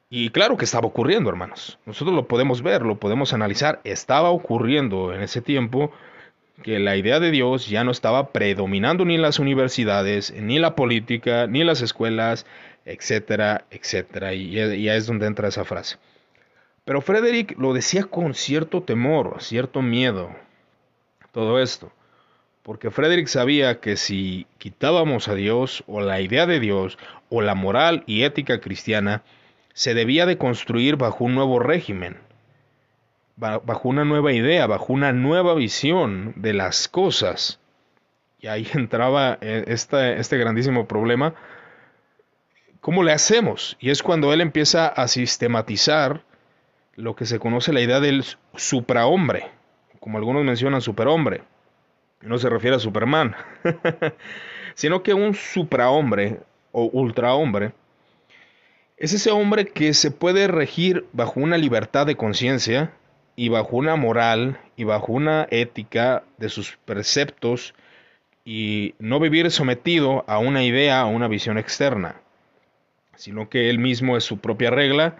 Y 0.09 0.31
claro 0.31 0.57
que 0.57 0.65
estaba 0.65 0.87
ocurriendo, 0.87 1.29
hermanos. 1.29 1.79
Nosotros 1.85 2.15
lo 2.15 2.29
podemos 2.29 2.63
ver, 2.63 2.83
lo 2.83 2.99
podemos 2.99 3.33
analizar. 3.33 3.81
Estaba 3.85 4.31
ocurriendo 4.31 5.13
en 5.13 5.23
ese 5.23 5.43
tiempo 5.43 5.91
que 6.63 6.79
la 6.79 6.97
idea 6.97 7.21
de 7.21 7.31
Dios 7.31 7.69
ya 7.69 7.85
no 7.85 7.91
estaba 7.91 8.33
predominando 8.33 9.05
ni 9.05 9.19
las 9.19 9.39
universidades, 9.39 10.33
ni 10.33 10.59
la 10.59 10.75
política, 10.75 11.47
ni 11.47 11.65
las 11.65 11.83
escuelas, 11.83 12.47
etcétera, 12.85 13.67
etcétera. 13.71 14.35
Y 14.35 14.53
ya 14.53 14.95
es 14.95 15.07
donde 15.07 15.27
entra 15.27 15.49
esa 15.49 15.65
frase. 15.65 15.97
Pero 16.85 17.01
Frederick 17.01 17.59
lo 17.59 17.73
decía 17.73 18.05
con 18.05 18.35
cierto 18.35 18.83
temor, 18.83 19.37
cierto 19.41 19.83
miedo, 19.83 20.31
todo 21.33 21.61
esto. 21.61 21.93
Porque 22.63 22.91
Frederick 22.91 23.27
sabía 23.29 23.81
que 23.81 23.97
si 23.97 24.47
quitábamos 24.59 25.29
a 25.29 25.35
Dios, 25.35 25.85
o 25.87 26.01
la 26.01 26.21
idea 26.21 26.47
de 26.47 26.59
Dios, 26.59 26.99
o 27.29 27.43
la 27.43 27.55
moral 27.55 28.03
y 28.07 28.23
ética 28.23 28.61
cristiana, 28.61 29.23
se 29.73 29.95
debía 29.95 30.27
de 30.27 30.39
construir 30.39 30.97
bajo 30.97 31.25
un 31.25 31.35
nuevo 31.35 31.59
régimen, 31.59 32.19
bajo 33.37 33.89
una 33.89 34.05
nueva 34.05 34.33
idea, 34.33 34.67
bajo 34.67 34.93
una 34.93 35.13
nueva 35.13 35.55
visión 35.55 36.33
de 36.37 36.55
las 36.55 36.89
cosas. 36.89 37.61
Y 38.39 38.47
ahí 38.47 38.67
entraba 38.75 39.39
eh, 39.41 39.65
este, 39.69 40.39
grandísimo 40.39 40.87
problema. 40.87 41.35
¿Cómo 42.81 43.03
le 43.03 43.13
hacemos? 43.13 43.77
Y 43.81 43.91
es 43.91 44.03
cuando 44.03 44.33
él 44.33 44.41
empieza 44.41 44.87
a 44.87 45.09
sistematizar 45.09 46.23
lo 46.95 47.15
que 47.15 47.27
se 47.27 47.39
conoce 47.39 47.73
la 47.73 47.81
idea 47.81 48.01
del 48.01 48.25
suprahombre, 48.55 49.51
como 50.01 50.19
algunos 50.19 50.45
mencionan 50.45 50.81
superhombre. 50.81 51.43
No 52.23 52.39
se 52.39 52.49
refiere 52.49 52.77
a 52.77 52.81
Superman, 52.81 53.37
sino 54.75 55.03
que 55.03 55.13
un 55.13 55.35
suprahombre 55.35 56.41
o 56.73 56.85
ultrahombre 56.85 57.73
es 58.97 59.13
ese 59.13 59.31
hombre 59.31 59.67
que 59.67 59.93
se 59.93 60.11
puede 60.11 60.49
regir 60.49 61.07
bajo 61.13 61.41
una 61.41 61.59
libertad 61.59 62.07
de 62.07 62.17
conciencia, 62.17 62.93
y 63.37 63.51
bajo 63.51 63.77
una 63.77 63.97
moral 63.97 64.59
y 64.77 64.85
bajo 64.85 65.13
una 65.13 65.47
ética 65.51 66.25
de 66.39 66.49
sus 66.49 66.79
preceptos 66.85 67.75
y 68.45 68.95
no 68.99 69.21
vivir 69.21 69.51
sometido 69.51 70.25
a 70.27 70.39
una 70.39 70.65
idea, 70.65 71.01
a 71.01 71.07
una 71.07 71.29
visión 71.29 71.59
externa, 71.59 72.17
sino 73.15 73.51
que 73.51 73.69
él 73.69 73.79
mismo 73.79 74.17
es 74.17 74.25
su 74.25 74.39
propia 74.39 74.71
regla, 74.71 75.17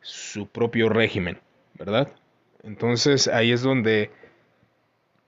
su 0.00 0.48
propio 0.48 0.88
régimen, 0.88 1.38
¿verdad? 1.78 2.08
Entonces 2.64 3.28
ahí 3.28 3.52
es 3.52 3.62
donde 3.62 4.10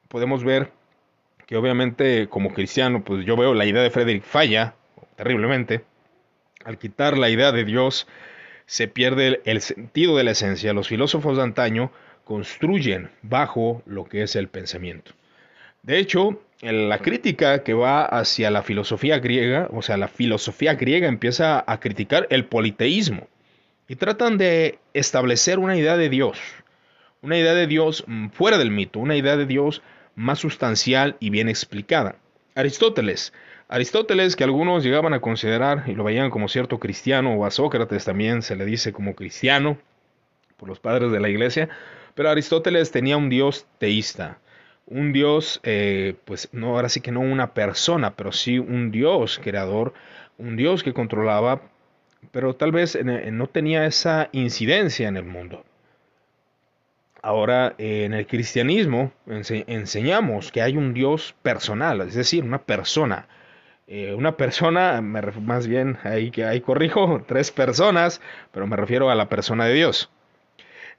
podemos 0.09 0.43
ver 0.43 0.73
que 1.47 1.57
obviamente 1.57 2.29
como 2.29 2.53
cristiano, 2.53 3.05
pues 3.05 3.25
yo 3.25 3.37
veo 3.37 3.55
la 3.55 3.67
idea 3.67 3.83
de 3.83 3.91
Frederick 3.91 4.25
falla 4.25 4.75
terriblemente. 5.17 5.85
Al 6.65 6.79
quitar 6.79 7.19
la 7.19 7.29
idea 7.29 7.53
de 7.53 7.65
Dios, 7.65 8.09
se 8.67 8.89
pierde 8.89 9.43
el 9.45 9.61
sentido 9.61 10.17
de 10.17 10.25
la 10.25 10.31
esencia. 10.31 10.73
Los 10.73 10.89
filósofos 10.89 11.37
de 11.37 11.43
antaño 11.43 11.93
construyen 12.25 13.11
bajo 13.23 13.83
lo 13.87 14.05
que 14.05 14.23
es 14.23 14.37
el 14.37 14.49
pensamiento. 14.49 15.13
De 15.83 15.99
hecho, 15.99 16.41
la 16.63 16.99
crítica 16.99 17.63
que 17.63 17.75
va 17.75 18.05
hacia 18.05 18.51
la 18.51 18.63
filosofía 18.63 19.19
griega, 19.19 19.69
o 19.71 19.83
sea, 19.83 19.97
la 19.97 20.09
filosofía 20.09 20.75
griega 20.75 21.09
empieza 21.09 21.63
a 21.67 21.81
criticar 21.81 22.27
el 22.31 22.47
politeísmo 22.47 23.29
y 23.87 23.97
tratan 23.97 24.39
de 24.39 24.79
establecer 24.95 25.59
una 25.59 25.77
idea 25.77 25.97
de 25.97 26.09
Dios, 26.09 26.39
una 27.21 27.37
idea 27.39 27.55
de 27.55 27.67
Dios 27.67 28.05
fuera 28.33 28.57
del 28.57 28.71
mito, 28.71 28.99
una 28.99 29.17
idea 29.17 29.37
de 29.37 29.47
Dios 29.47 29.83
más 30.15 30.39
sustancial 30.39 31.17
y 31.21 31.29
bien 31.31 31.49
explicada. 31.49 32.17
Aristóteles, 32.55 33.33
Aristóteles 33.69 34.37
que 34.37 34.45
algunos 34.45 34.85
llegaban 34.85 35.15
a 35.15 35.21
considerar 35.21 35.85
y 35.87 35.95
lo 35.95 36.05
veían 36.05 36.31
como 36.31 36.49
cierto 36.49 36.79
cristiano, 36.79 37.35
o 37.35 37.47
a 37.47 37.51
Sócrates 37.51 38.05
también 38.05 38.43
se 38.43 38.57
le 38.57 38.65
dice 38.67 38.93
como 38.93 39.15
cristiano 39.15 39.79
por 40.59 40.69
los 40.69 40.81
padres 40.81 41.11
de 41.11 41.19
la 41.19 41.29
iglesia, 41.29 41.71
pero 42.15 42.31
Aristóteles 42.31 42.91
tenía 42.91 43.17
un 43.17 43.29
dios 43.29 43.67
teísta, 43.79 44.39
un 44.87 45.13
dios, 45.13 45.61
eh, 45.63 46.17
pues 46.25 46.49
no, 46.53 46.77
ahora 46.77 46.89
sí 46.89 47.01
que 47.01 47.13
no 47.13 47.21
una 47.21 47.55
persona, 47.55 48.15
pero 48.17 48.33
sí 48.33 48.59
un 48.59 48.91
dios 48.91 49.41
creador, 49.43 49.95
un 50.39 50.57
dios 50.57 50.83
que 50.83 50.93
controlaba, 50.93 51.63
pero 52.33 52.55
tal 52.55 52.73
vez 52.73 52.99
no 53.05 53.47
tenía 53.49 53.87
esa 53.87 54.29
incidencia 54.33 55.09
en 55.09 55.17
el 55.17 55.25
mundo. 55.25 55.65
Ahora, 57.25 57.75
en 57.79 58.13
el 58.13 58.27
cristianismo 58.27 59.11
enseñamos 59.27 60.53
que 60.53 60.61
hay 60.61 60.77
un 60.77 60.93
Dios 60.93 61.35
personal, 61.43 62.03
es 62.03 62.15
decir, 62.15 62.45
una 62.45 62.61
persona. 62.63 63.29
Eh, 63.87 64.13
una 64.13 64.37
persona, 64.37 65.01
más 65.01 65.67
bien, 65.67 65.97
ahí, 66.05 66.31
ahí 66.47 66.61
corrijo, 66.61 67.25
tres 67.29 67.51
personas, 67.51 68.21
pero 68.53 68.67
me 68.67 68.77
refiero 68.77 69.09
a 69.09 69.15
la 69.15 69.31
persona 69.31 69.65
de 69.65 69.73
Dios. 69.73 70.11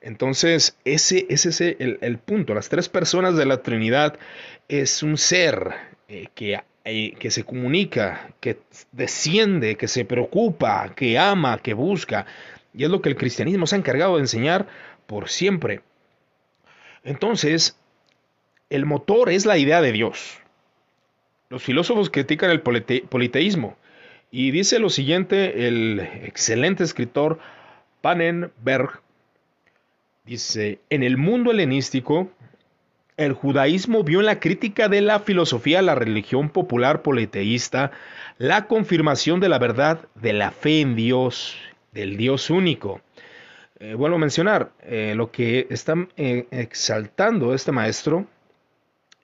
Entonces, 0.05 0.77
ese, 0.85 1.25
ese 1.29 1.49
es 1.49 1.61
el, 1.61 1.97
el, 1.99 2.19
punto. 2.19 2.53
Las 2.53 2.69
tres 2.69 2.89
personas 2.89 3.35
de 3.35 3.45
la 3.47 3.63
Trinidad 3.63 4.19
es 4.67 5.01
un 5.01 5.17
ser 5.17 5.71
eh, 6.07 6.27
que, 6.35 6.61
eh, 6.83 7.15
que 7.17 7.31
se 7.31 7.43
comunica, 7.43 8.29
que 8.39 8.59
desciende, 8.91 9.77
que 9.77 9.87
se 9.87 10.05
preocupa, 10.05 10.93
que 10.95 11.17
ama, 11.17 11.57
que 11.57 11.73
busca. 11.73 12.27
Y 12.71 12.83
es 12.83 12.91
lo 12.91 13.01
que 13.01 13.09
el 13.09 13.15
cristianismo 13.15 13.65
se 13.65 13.75
ha 13.75 13.79
encargado 13.79 14.17
de 14.17 14.21
enseñar 14.21 14.67
por 15.07 15.27
siempre. 15.27 15.81
Entonces, 17.03 17.75
el 18.69 18.85
motor 18.85 19.31
es 19.31 19.47
la 19.47 19.57
idea 19.57 19.81
de 19.81 19.91
Dios. 19.91 20.37
Los 21.49 21.63
filósofos 21.63 22.11
critican 22.11 22.51
el 22.51 22.61
politeísmo 22.61 23.75
y 24.29 24.51
dice 24.51 24.77
lo 24.77 24.91
siguiente 24.91 25.67
el 25.67 25.99
excelente 25.99 26.83
escritor 26.83 27.39
Pannenberg. 28.01 29.01
Dice, 30.25 30.79
en 30.89 31.03
el 31.03 31.17
mundo 31.17 31.51
helenístico, 31.51 32.31
el 33.15 33.33
judaísmo 33.33 34.03
vio 34.03 34.21
en 34.21 34.25
la 34.25 34.39
crítica 34.39 34.89
de 34.89 35.01
la 35.01 35.19
filosofía 35.19 35.83
la 35.83 35.93
religión 35.93 36.49
popular 36.49 37.03
politeísta 37.03 37.91
la 38.37 38.67
confirmación 38.67 39.39
de 39.39 39.49
la 39.49 39.59
verdad 39.59 40.07
de 40.15 40.33
la 40.33 40.51
fe 40.51 40.81
en 40.81 40.95
Dios, 40.95 41.55
del 41.91 42.17
Dios 42.17 42.49
único. 42.49 43.01
Eh, 43.79 43.93
vuelvo 43.93 44.17
a 44.17 44.19
mencionar, 44.19 44.71
eh, 44.81 45.13
lo 45.15 45.31
que 45.31 45.67
está 45.69 45.93
eh, 46.17 46.47
exaltando 46.51 47.53
este 47.53 47.71
maestro 47.71 48.25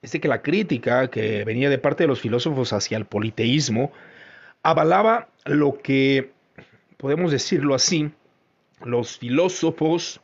es 0.02 0.12
que 0.12 0.28
la 0.28 0.40
crítica 0.40 1.08
que 1.08 1.44
venía 1.44 1.68
de 1.68 1.78
parte 1.78 2.04
de 2.04 2.08
los 2.08 2.20
filósofos 2.20 2.72
hacia 2.72 2.96
el 2.96 3.06
politeísmo 3.06 3.92
avalaba 4.62 5.28
lo 5.44 5.78
que, 5.82 6.30
podemos 6.96 7.32
decirlo 7.32 7.74
así, 7.74 8.10
los 8.84 9.18
filósofos 9.18 10.20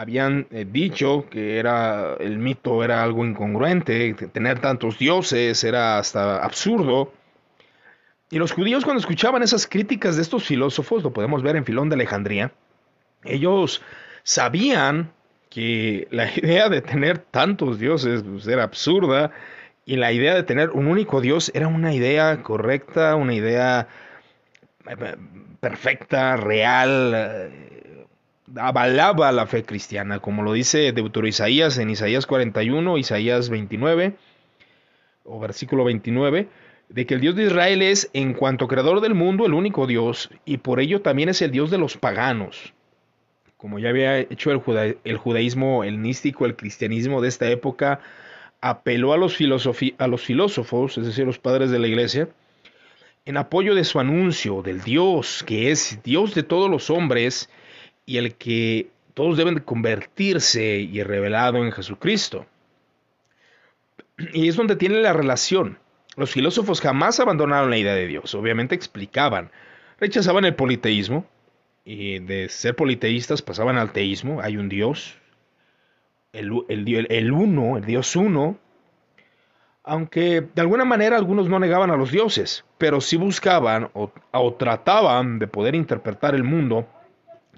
habían 0.00 0.46
eh, 0.50 0.66
dicho 0.66 1.26
que 1.28 1.58
era 1.58 2.14
el 2.20 2.38
mito 2.38 2.82
era 2.82 3.02
algo 3.02 3.26
incongruente, 3.26 4.14
tener 4.32 4.58
tantos 4.58 4.98
dioses 4.98 5.62
era 5.62 5.98
hasta 5.98 6.42
absurdo. 6.42 7.12
Y 8.30 8.38
los 8.38 8.52
judíos 8.52 8.84
cuando 8.84 9.00
escuchaban 9.00 9.42
esas 9.42 9.66
críticas 9.66 10.16
de 10.16 10.22
estos 10.22 10.44
filósofos, 10.44 11.02
lo 11.02 11.12
podemos 11.12 11.42
ver 11.42 11.56
en 11.56 11.66
Filón 11.66 11.90
de 11.90 11.96
Alejandría, 11.96 12.50
ellos 13.24 13.82
sabían 14.22 15.12
que 15.50 16.08
la 16.10 16.30
idea 16.34 16.70
de 16.70 16.80
tener 16.80 17.18
tantos 17.18 17.78
dioses 17.78 18.22
pues, 18.22 18.46
era 18.46 18.62
absurda 18.62 19.32
y 19.84 19.96
la 19.96 20.12
idea 20.12 20.34
de 20.34 20.44
tener 20.44 20.70
un 20.70 20.86
único 20.86 21.20
Dios 21.20 21.50
era 21.52 21.68
una 21.68 21.92
idea 21.92 22.42
correcta, 22.42 23.16
una 23.16 23.34
idea 23.34 23.86
eh, 24.88 25.16
perfecta, 25.60 26.38
real, 26.38 27.12
eh, 27.14 27.70
avalaba 28.56 29.30
la 29.32 29.46
fe 29.46 29.64
cristiana, 29.64 30.20
como 30.20 30.42
lo 30.42 30.52
dice 30.52 30.92
Deutero 30.92 31.26
Isaías 31.26 31.78
en 31.78 31.90
Isaías 31.90 32.26
41, 32.26 32.98
Isaías 32.98 33.48
29 33.48 34.16
o 35.24 35.38
versículo 35.38 35.84
29, 35.84 36.48
de 36.88 37.06
que 37.06 37.14
el 37.14 37.20
Dios 37.20 37.36
de 37.36 37.44
Israel 37.44 37.82
es, 37.82 38.10
en 38.12 38.34
cuanto 38.34 38.66
creador 38.66 39.00
del 39.00 39.14
mundo, 39.14 39.46
el 39.46 39.54
único 39.54 39.86
Dios, 39.86 40.30
y 40.44 40.58
por 40.58 40.80
ello 40.80 41.02
también 41.02 41.28
es 41.28 41.40
el 41.42 41.52
Dios 41.52 41.70
de 41.70 41.78
los 41.78 41.96
paganos. 41.96 42.74
Como 43.56 43.78
ya 43.78 43.90
había 43.90 44.18
hecho 44.18 44.50
el, 44.50 44.98
el 45.04 45.16
judaísmo 45.18 45.84
el 45.84 46.56
cristianismo 46.56 47.20
de 47.20 47.28
esta 47.28 47.48
época, 47.48 48.00
apeló 48.60 49.12
a 49.12 49.18
los, 49.18 49.38
a 49.98 50.06
los 50.08 50.22
filósofos, 50.22 50.98
es 50.98 51.06
decir, 51.06 51.26
los 51.26 51.38
padres 51.38 51.70
de 51.70 51.78
la 51.78 51.86
iglesia, 51.86 52.28
en 53.24 53.36
apoyo 53.36 53.74
de 53.74 53.84
su 53.84 54.00
anuncio 54.00 54.62
del 54.62 54.80
Dios, 54.80 55.44
que 55.46 55.70
es 55.70 56.00
Dios 56.02 56.34
de 56.34 56.42
todos 56.42 56.70
los 56.70 56.90
hombres 56.90 57.50
y 58.10 58.18
el 58.18 58.34
que 58.34 58.90
todos 59.14 59.36
deben 59.36 59.60
convertirse 59.60 60.78
y 60.78 61.00
revelado 61.04 61.58
en 61.58 61.70
Jesucristo. 61.70 62.44
Y 64.32 64.48
es 64.48 64.56
donde 64.56 64.74
tiene 64.74 65.00
la 65.00 65.12
relación. 65.12 65.78
Los 66.16 66.32
filósofos 66.32 66.80
jamás 66.80 67.20
abandonaron 67.20 67.70
la 67.70 67.78
idea 67.78 67.94
de 67.94 68.08
Dios, 68.08 68.34
obviamente 68.34 68.74
explicaban, 68.74 69.52
rechazaban 70.00 70.44
el 70.44 70.56
politeísmo, 70.56 71.24
y 71.84 72.18
de 72.18 72.48
ser 72.48 72.74
politeístas 72.74 73.42
pasaban 73.42 73.78
al 73.78 73.92
teísmo, 73.92 74.40
hay 74.42 74.56
un 74.56 74.68
Dios, 74.68 75.16
el, 76.32 76.50
el, 76.68 77.30
uno, 77.30 77.76
el 77.76 77.84
Dios 77.84 78.16
uno, 78.16 78.58
aunque 79.84 80.40
de 80.52 80.60
alguna 80.60 80.84
manera 80.84 81.16
algunos 81.16 81.48
no 81.48 81.60
negaban 81.60 81.92
a 81.92 81.96
los 81.96 82.10
dioses, 82.10 82.64
pero 82.76 83.00
sí 83.00 83.16
buscaban 83.16 83.88
o, 83.94 84.10
o, 84.32 84.54
trataban 84.54 85.38
de 85.38 85.46
poder 85.46 85.76
interpretar 85.76 86.34
el 86.34 86.42
mundo 86.42 86.88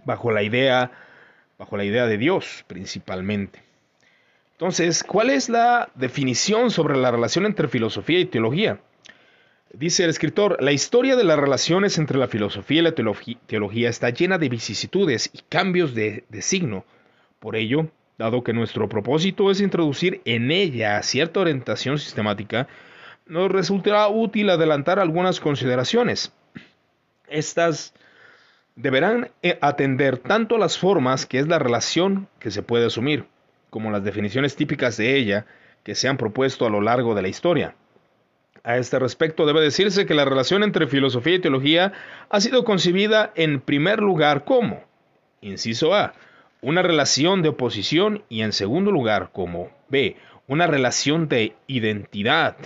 bajo 0.05 0.31
la 0.33 0.43
idea, 0.43 0.91
bajo 1.59 1.77
la 1.77 1.85
idea 1.85 2.07
de 2.07 2.19
Dios 2.19 2.65
principalmente. 2.67 3.63
Entonces, 4.53 5.03
¿cuál 5.03 5.31
es 5.31 5.49
la 5.49 5.91
definición 5.97 6.71
sobre 6.71 6.97
la 6.97 7.11
relación 7.11 7.47
entre 7.47 7.69
filosofía 7.69 8.21
y 8.21 8.27
teología? 8.27 8.79
Dice 9.73 10.05
el 10.05 10.11
escritor, 10.11 10.59
la 10.61 10.73
historia 10.73 11.17
de 11.17 11.25
las 11.25 11.39
relaciones 11.39 11.97
entre 11.97 12.19
la 12.19 12.29
filosofía 12.29 12.81
y 12.81 12.83
la 12.83 12.95
teología 12.95 13.89
está 13.89 14.11
llena 14.11 14.37
de 14.37 14.51
vicisitudes 14.51 15.31
y 15.33 15.41
cambios 15.49 15.95
de, 15.95 16.25
signo. 16.43 16.85
Por 17.41 17.57
ello, 17.57 17.89
dado 18.19 18.45
que 18.45 18.53
nuestro 18.53 18.89
propósito 18.89 19.51
es 19.51 19.63
introducir 19.63 20.21
en 20.27 20.51
ella 20.51 21.03
cierta 21.03 21.41
orientación 21.41 21.99
sistemática, 21.99 22.69
nos 23.27 23.51
resultará 23.51 24.09
útil 24.09 24.51
adelantar 24.51 24.99
algunas 24.99 25.41
consideraciones. 25.41 26.35
Estas 27.27 27.95
deberán 28.77 29.31
eh, 29.43 29.59
atender 29.61 30.19
tanto 30.19 30.59
las 30.59 30.79
formas, 30.79 31.27
que 31.27 31.39
es 31.39 31.49
la 31.49 31.59
relación 31.59 32.29
que 32.39 32.51
se 32.51 32.63
puede 32.63 32.87
asumir, 32.87 33.27
como 33.71 33.91
las 33.91 34.05
definiciones 34.05 34.57
típicas 34.57 34.97
de 34.97 35.17
ella 35.17 35.47
que 35.83 35.95
se 35.95 36.09
han 36.09 36.17
propuesto 36.17 36.67
a 36.67 36.71
lo 36.71 36.81
largo 36.81 37.15
de 37.15 37.23
la 37.23 37.29
historia. 37.29 37.75
A 38.65 38.77
este 38.77 38.99
respecto 38.99 39.45
debe 39.45 39.61
decirse 39.61 40.07
que 40.07 40.15
la 40.15 40.25
relación 40.25 40.63
entre 40.63 40.87
filosofía 40.87 41.35
y 41.35 41.41
teología 41.41 41.93
ha 42.31 42.41
sido 42.41 42.65
concebida 42.65 43.33
en 43.35 43.61
primer 43.61 44.01
lugar 44.01 44.45
como, 44.45 44.85
inciso 45.41 45.95
A, 45.95 46.15
una 46.61 46.83
relación 46.83 47.43
de 47.43 47.49
oposición 47.49 48.23
y 48.29 48.43
en 48.43 48.53
segundo 48.53 48.93
lugar 48.93 49.31
como 49.33 49.71
B, 49.89 50.17
una 50.47 50.69
relación 50.69 51.29
de 51.29 51.57
identidad. 51.67 52.57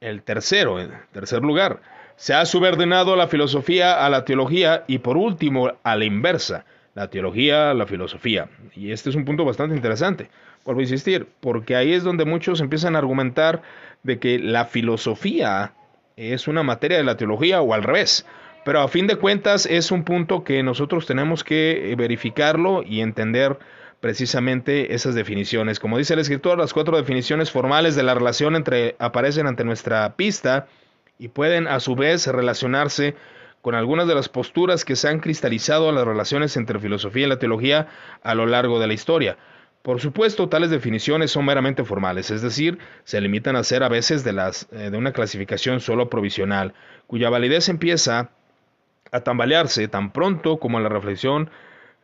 El 0.00 0.22
tercero, 0.24 0.80
en 0.80 0.90
tercer 1.12 1.42
lugar, 1.42 1.80
se 2.22 2.34
ha 2.34 2.46
subordinado 2.46 3.16
la 3.16 3.26
filosofía 3.26 4.06
a 4.06 4.08
la 4.08 4.24
teología 4.24 4.84
y 4.86 4.98
por 4.98 5.16
último 5.16 5.72
a 5.82 5.96
la 5.96 6.04
inversa, 6.04 6.64
la 6.94 7.10
teología 7.10 7.72
a 7.72 7.74
la 7.74 7.84
filosofía. 7.84 8.48
Y 8.76 8.92
este 8.92 9.10
es 9.10 9.16
un 9.16 9.24
punto 9.24 9.44
bastante 9.44 9.74
interesante, 9.74 10.30
vuelvo 10.64 10.78
a 10.78 10.84
insistir, 10.84 11.26
porque 11.40 11.74
ahí 11.74 11.92
es 11.92 12.04
donde 12.04 12.24
muchos 12.24 12.60
empiezan 12.60 12.94
a 12.94 13.00
argumentar 13.00 13.62
de 14.04 14.20
que 14.20 14.38
la 14.38 14.66
filosofía 14.66 15.72
es 16.16 16.46
una 16.46 16.62
materia 16.62 16.96
de 16.96 17.02
la 17.02 17.16
teología 17.16 17.60
o 17.60 17.74
al 17.74 17.82
revés. 17.82 18.24
Pero 18.64 18.82
a 18.82 18.86
fin 18.86 19.08
de 19.08 19.16
cuentas 19.16 19.66
es 19.66 19.90
un 19.90 20.04
punto 20.04 20.44
que 20.44 20.62
nosotros 20.62 21.06
tenemos 21.06 21.42
que 21.42 21.92
verificarlo 21.98 22.84
y 22.84 23.00
entender 23.00 23.58
precisamente 23.98 24.94
esas 24.94 25.16
definiciones. 25.16 25.80
Como 25.80 25.98
dice 25.98 26.14
el 26.14 26.20
escritor, 26.20 26.56
las 26.56 26.72
cuatro 26.72 26.96
definiciones 26.96 27.50
formales 27.50 27.96
de 27.96 28.04
la 28.04 28.14
relación 28.14 28.54
entre 28.54 28.94
aparecen 29.00 29.48
ante 29.48 29.64
nuestra 29.64 30.14
pista 30.14 30.68
y 31.18 31.28
pueden 31.28 31.68
a 31.68 31.80
su 31.80 31.94
vez 31.94 32.26
relacionarse 32.26 33.14
con 33.60 33.74
algunas 33.74 34.08
de 34.08 34.14
las 34.14 34.28
posturas 34.28 34.84
que 34.84 34.96
se 34.96 35.08
han 35.08 35.20
cristalizado 35.20 35.88
a 35.88 35.92
las 35.92 36.04
relaciones 36.04 36.56
entre 36.56 36.80
filosofía 36.80 37.26
y 37.26 37.28
la 37.28 37.38
teología 37.38 37.86
a 38.22 38.34
lo 38.34 38.46
largo 38.46 38.80
de 38.80 38.88
la 38.88 38.92
historia. 38.92 39.38
Por 39.82 40.00
supuesto, 40.00 40.48
tales 40.48 40.70
definiciones 40.70 41.30
son 41.30 41.44
meramente 41.44 41.84
formales, 41.84 42.30
es 42.30 42.42
decir, 42.42 42.78
se 43.04 43.20
limitan 43.20 43.56
a 43.56 43.64
ser 43.64 43.82
a 43.82 43.88
veces 43.88 44.22
de, 44.22 44.32
las, 44.32 44.68
eh, 44.72 44.90
de 44.90 44.96
una 44.96 45.12
clasificación 45.12 45.80
solo 45.80 46.08
provisional, 46.08 46.74
cuya 47.06 47.30
validez 47.30 47.68
empieza 47.68 48.30
a 49.10 49.20
tambalearse 49.20 49.88
tan 49.88 50.12
pronto 50.12 50.58
como 50.58 50.78
la 50.80 50.88
reflexión 50.88 51.50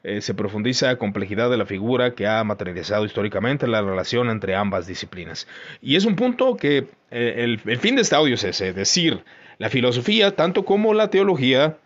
eh, 0.04 0.20
se 0.20 0.34
profundiza 0.34 0.86
la 0.86 0.96
complejidad 0.96 1.50
de 1.50 1.56
la 1.56 1.66
figura 1.66 2.14
que 2.14 2.26
ha 2.26 2.42
materializado 2.44 3.04
históricamente 3.04 3.66
la 3.66 3.82
relación 3.82 4.30
entre 4.30 4.54
ambas 4.54 4.86
disciplinas. 4.86 5.48
Y 5.82 5.96
es 5.96 6.04
un 6.04 6.14
punto 6.14 6.56
que 6.56 6.86
eh, 7.10 7.34
el, 7.38 7.78
fin 7.78 7.96
de 7.96 8.02
este 8.02 8.14
audio 8.14 8.36
es 8.36 8.44
ese, 8.44 8.72
decir, 8.72 9.24
la 9.58 9.70
filosofía, 9.70 10.36
tanto 10.36 10.64
como 10.64 10.94
la 10.94 11.10
teología, 11.10 11.78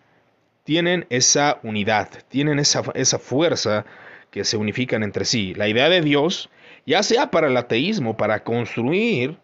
tienen 0.65 1.07
esa 1.09 1.59
unidad, 1.63 2.09
tienen 2.29 2.59
esa, 2.59 2.83
esa 2.95 3.19
fuerza 3.19 3.87
que 4.31 4.45
se 4.45 4.59
unifican 4.59 5.03
entre 5.03 5.25
sí. 5.25 5.55
La 5.55 5.69
idea 5.69 5.89
de 5.89 6.03
Dios, 6.03 6.51
ya 6.85 7.03
sea 7.03 7.31
para 7.31 7.49
el 7.49 7.57
ateísmo, 7.57 8.17
para 8.17 8.45
construir 8.45 9.39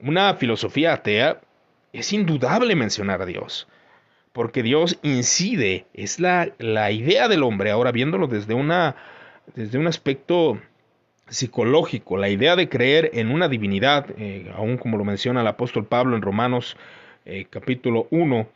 una 0.00 0.34
filosofía 0.34 0.92
atea, 0.92 1.40
es 1.92 2.12
indudable 2.12 2.76
mencionar 2.76 3.20
a 3.20 3.26
Dios. 3.26 3.68
Porque 4.32 4.62
Dios 4.62 4.98
incide, 5.02 5.86
es 5.92 6.20
la, 6.20 6.52
la 6.58 6.90
idea 6.90 7.28
del 7.28 7.42
hombre, 7.42 7.70
ahora 7.70 7.92
viéndolo 7.92 8.26
desde, 8.26 8.54
una, 8.54 8.96
desde 9.54 9.78
un 9.78 9.86
aspecto 9.86 10.58
psicológico, 11.28 12.16
la 12.16 12.28
idea 12.28 12.56
de 12.56 12.68
creer 12.68 13.10
en 13.14 13.30
una 13.30 13.48
divinidad, 13.48 14.06
eh, 14.18 14.50
aún 14.54 14.76
como 14.76 14.98
lo 14.98 15.04
menciona 15.04 15.40
el 15.40 15.46
apóstol 15.46 15.86
Pablo 15.86 16.16
en 16.16 16.22
Romanos 16.22 16.76
eh, 17.24 17.46
capítulo 17.48 18.06
1, 18.10 18.48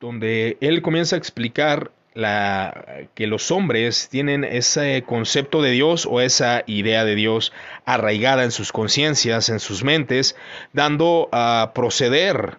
donde 0.00 0.56
él 0.60 0.82
comienza 0.82 1.16
a 1.16 1.18
explicar 1.18 1.90
la, 2.14 3.08
que 3.14 3.26
los 3.26 3.50
hombres 3.50 4.08
tienen 4.08 4.42
ese 4.42 5.04
concepto 5.06 5.62
de 5.62 5.70
Dios 5.70 6.06
o 6.10 6.20
esa 6.20 6.64
idea 6.66 7.04
de 7.04 7.14
Dios 7.14 7.52
arraigada 7.84 8.44
en 8.44 8.50
sus 8.50 8.72
conciencias, 8.72 9.48
en 9.48 9.60
sus 9.60 9.84
mentes, 9.84 10.34
dando 10.72 11.28
a 11.32 11.72
proceder 11.74 12.58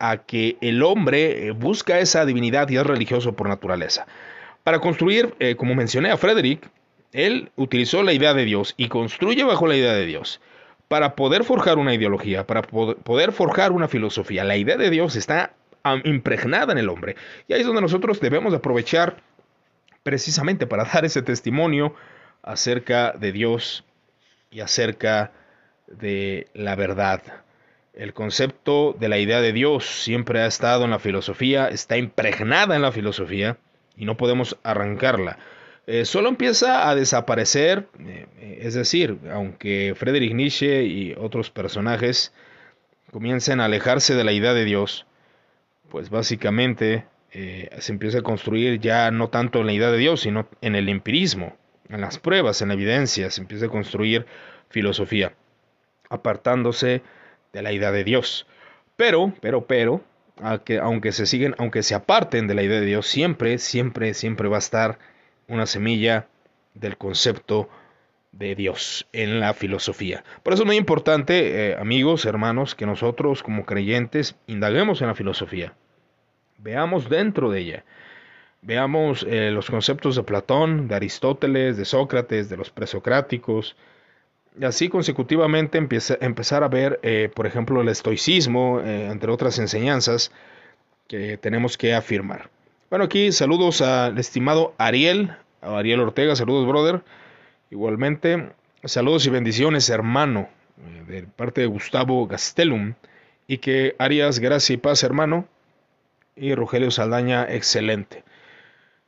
a 0.00 0.16
que 0.16 0.56
el 0.60 0.82
hombre 0.82 1.46
eh, 1.46 1.50
busca 1.52 2.00
esa 2.00 2.24
divinidad 2.24 2.68
y 2.70 2.76
es 2.78 2.86
religioso 2.86 3.34
por 3.34 3.48
naturaleza. 3.48 4.06
Para 4.64 4.80
construir, 4.80 5.34
eh, 5.38 5.54
como 5.54 5.74
mencioné 5.74 6.10
a 6.10 6.16
Frederick, 6.16 6.68
él 7.12 7.50
utilizó 7.56 8.02
la 8.02 8.12
idea 8.12 8.34
de 8.34 8.44
Dios 8.44 8.74
y 8.76 8.88
construye 8.88 9.44
bajo 9.44 9.66
la 9.66 9.76
idea 9.76 9.92
de 9.92 10.06
Dios 10.06 10.40
para 10.88 11.14
poder 11.14 11.44
forjar 11.44 11.78
una 11.78 11.94
ideología, 11.94 12.46
para 12.46 12.62
poder 12.62 13.32
forjar 13.32 13.72
una 13.72 13.86
filosofía. 13.86 14.42
La 14.42 14.56
idea 14.56 14.76
de 14.76 14.90
Dios 14.90 15.14
está 15.14 15.54
impregnada 16.04 16.72
en 16.72 16.78
el 16.78 16.88
hombre. 16.88 17.16
Y 17.46 17.52
ahí 17.52 17.60
es 17.60 17.66
donde 17.66 17.82
nosotros 17.82 18.20
debemos 18.20 18.52
aprovechar 18.54 19.22
precisamente 20.02 20.66
para 20.66 20.84
dar 20.92 21.04
ese 21.04 21.22
testimonio 21.22 21.94
acerca 22.42 23.12
de 23.12 23.32
Dios 23.32 23.84
y 24.50 24.60
acerca 24.60 25.32
de 25.86 26.48
la 26.54 26.74
verdad. 26.74 27.22
El 27.94 28.14
concepto 28.14 28.96
de 28.98 29.08
la 29.08 29.18
idea 29.18 29.40
de 29.40 29.52
Dios 29.52 29.84
siempre 29.84 30.40
ha 30.40 30.46
estado 30.46 30.84
en 30.84 30.90
la 30.90 30.98
filosofía, 30.98 31.68
está 31.68 31.96
impregnada 31.96 32.76
en 32.76 32.82
la 32.82 32.92
filosofía 32.92 33.58
y 33.96 34.04
no 34.04 34.16
podemos 34.16 34.56
arrancarla. 34.62 35.38
Eh, 35.86 36.04
solo 36.04 36.28
empieza 36.28 36.88
a 36.88 36.94
desaparecer, 36.94 37.88
eh, 37.98 38.58
es 38.62 38.74
decir, 38.74 39.18
aunque 39.32 39.94
Friedrich 39.96 40.34
Nietzsche 40.34 40.84
y 40.84 41.14
otros 41.18 41.50
personajes 41.50 42.32
comiencen 43.10 43.60
a 43.60 43.64
alejarse 43.64 44.14
de 44.14 44.22
la 44.24 44.32
idea 44.32 44.54
de 44.54 44.64
Dios, 44.64 45.06
pues 45.88 46.10
básicamente 46.10 47.06
eh, 47.32 47.70
se 47.78 47.92
empieza 47.92 48.18
a 48.18 48.22
construir 48.22 48.80
ya 48.80 49.10
no 49.10 49.28
tanto 49.28 49.60
en 49.60 49.66
la 49.66 49.72
idea 49.72 49.90
de 49.90 49.98
Dios, 49.98 50.20
sino 50.20 50.48
en 50.60 50.76
el 50.76 50.88
empirismo, 50.88 51.56
en 51.88 52.00
las 52.00 52.18
pruebas, 52.18 52.62
en 52.62 52.68
la 52.68 52.74
evidencia, 52.74 53.30
se 53.30 53.40
empieza 53.40 53.66
a 53.66 53.70
construir 53.70 54.26
filosofía, 54.68 55.34
apartándose 56.08 57.02
de 57.52 57.62
la 57.62 57.72
idea 57.72 57.92
de 57.92 58.04
Dios. 58.04 58.46
Pero, 58.96 59.32
pero, 59.40 59.66
pero, 59.66 60.02
aunque, 60.36 60.78
aunque 60.78 61.12
se 61.12 61.26
siguen, 61.26 61.54
aunque 61.58 61.82
se 61.82 61.94
aparten 61.94 62.46
de 62.46 62.54
la 62.54 62.62
idea 62.62 62.80
de 62.80 62.86
Dios, 62.86 63.06
siempre, 63.06 63.58
siempre, 63.58 64.14
siempre 64.14 64.48
va 64.48 64.56
a 64.56 64.60
estar 64.60 64.98
una 65.48 65.66
semilla 65.66 66.28
del 66.74 66.96
concepto 66.96 67.68
de 68.32 68.54
Dios 68.54 69.08
en 69.12 69.40
la 69.40 69.54
filosofía. 69.54 70.24
Por 70.42 70.52
eso 70.52 70.62
es 70.62 70.66
muy 70.66 70.76
importante, 70.76 71.70
eh, 71.70 71.76
amigos, 71.76 72.24
hermanos, 72.24 72.74
que 72.74 72.86
nosotros 72.86 73.42
como 73.42 73.64
creyentes 73.66 74.36
indaguemos 74.46 75.00
en 75.00 75.08
la 75.08 75.14
filosofía. 75.14 75.74
Veamos 76.58 77.08
dentro 77.08 77.50
de 77.50 77.60
ella. 77.60 77.84
Veamos 78.62 79.26
eh, 79.28 79.50
los 79.50 79.70
conceptos 79.70 80.16
de 80.16 80.22
Platón, 80.22 80.86
de 80.86 80.94
Aristóteles, 80.94 81.76
de 81.76 81.84
Sócrates, 81.84 82.48
de 82.48 82.56
los 82.56 82.70
presocráticos. 82.70 83.76
Y 84.60 84.64
así 84.66 84.90
consecutivamente 84.90 85.78
empezar 85.78 86.64
a 86.64 86.68
ver, 86.68 87.00
eh, 87.02 87.30
por 87.34 87.46
ejemplo, 87.46 87.80
el 87.80 87.88
estoicismo, 87.88 88.80
entre 88.84 89.32
otras 89.32 89.58
enseñanzas 89.58 90.32
que 91.08 91.38
tenemos 91.38 91.78
que 91.78 91.94
afirmar. 91.94 92.50
Bueno, 92.90 93.06
aquí 93.06 93.32
saludos 93.32 93.80
al 93.80 94.18
estimado 94.18 94.74
Ariel, 94.76 95.34
Ariel 95.62 96.00
Ortega, 96.00 96.36
saludos, 96.36 96.66
brother. 96.66 97.00
Igualmente, 97.70 98.50
saludos 98.84 99.24
y 99.24 99.30
bendiciones, 99.30 99.88
hermano, 99.88 100.50
eh, 100.78 101.04
de 101.06 101.22
parte 101.22 101.62
de 101.62 101.66
Gustavo 101.66 102.26
Gastelum, 102.26 102.92
y 103.46 103.58
que 103.58 103.96
Arias, 103.98 104.40
gracia 104.40 104.74
y 104.74 104.76
paz, 104.76 105.02
hermano, 105.04 105.48
y 106.36 106.54
Rogelio 106.54 106.90
Saldaña, 106.90 107.46
excelente. 107.48 108.24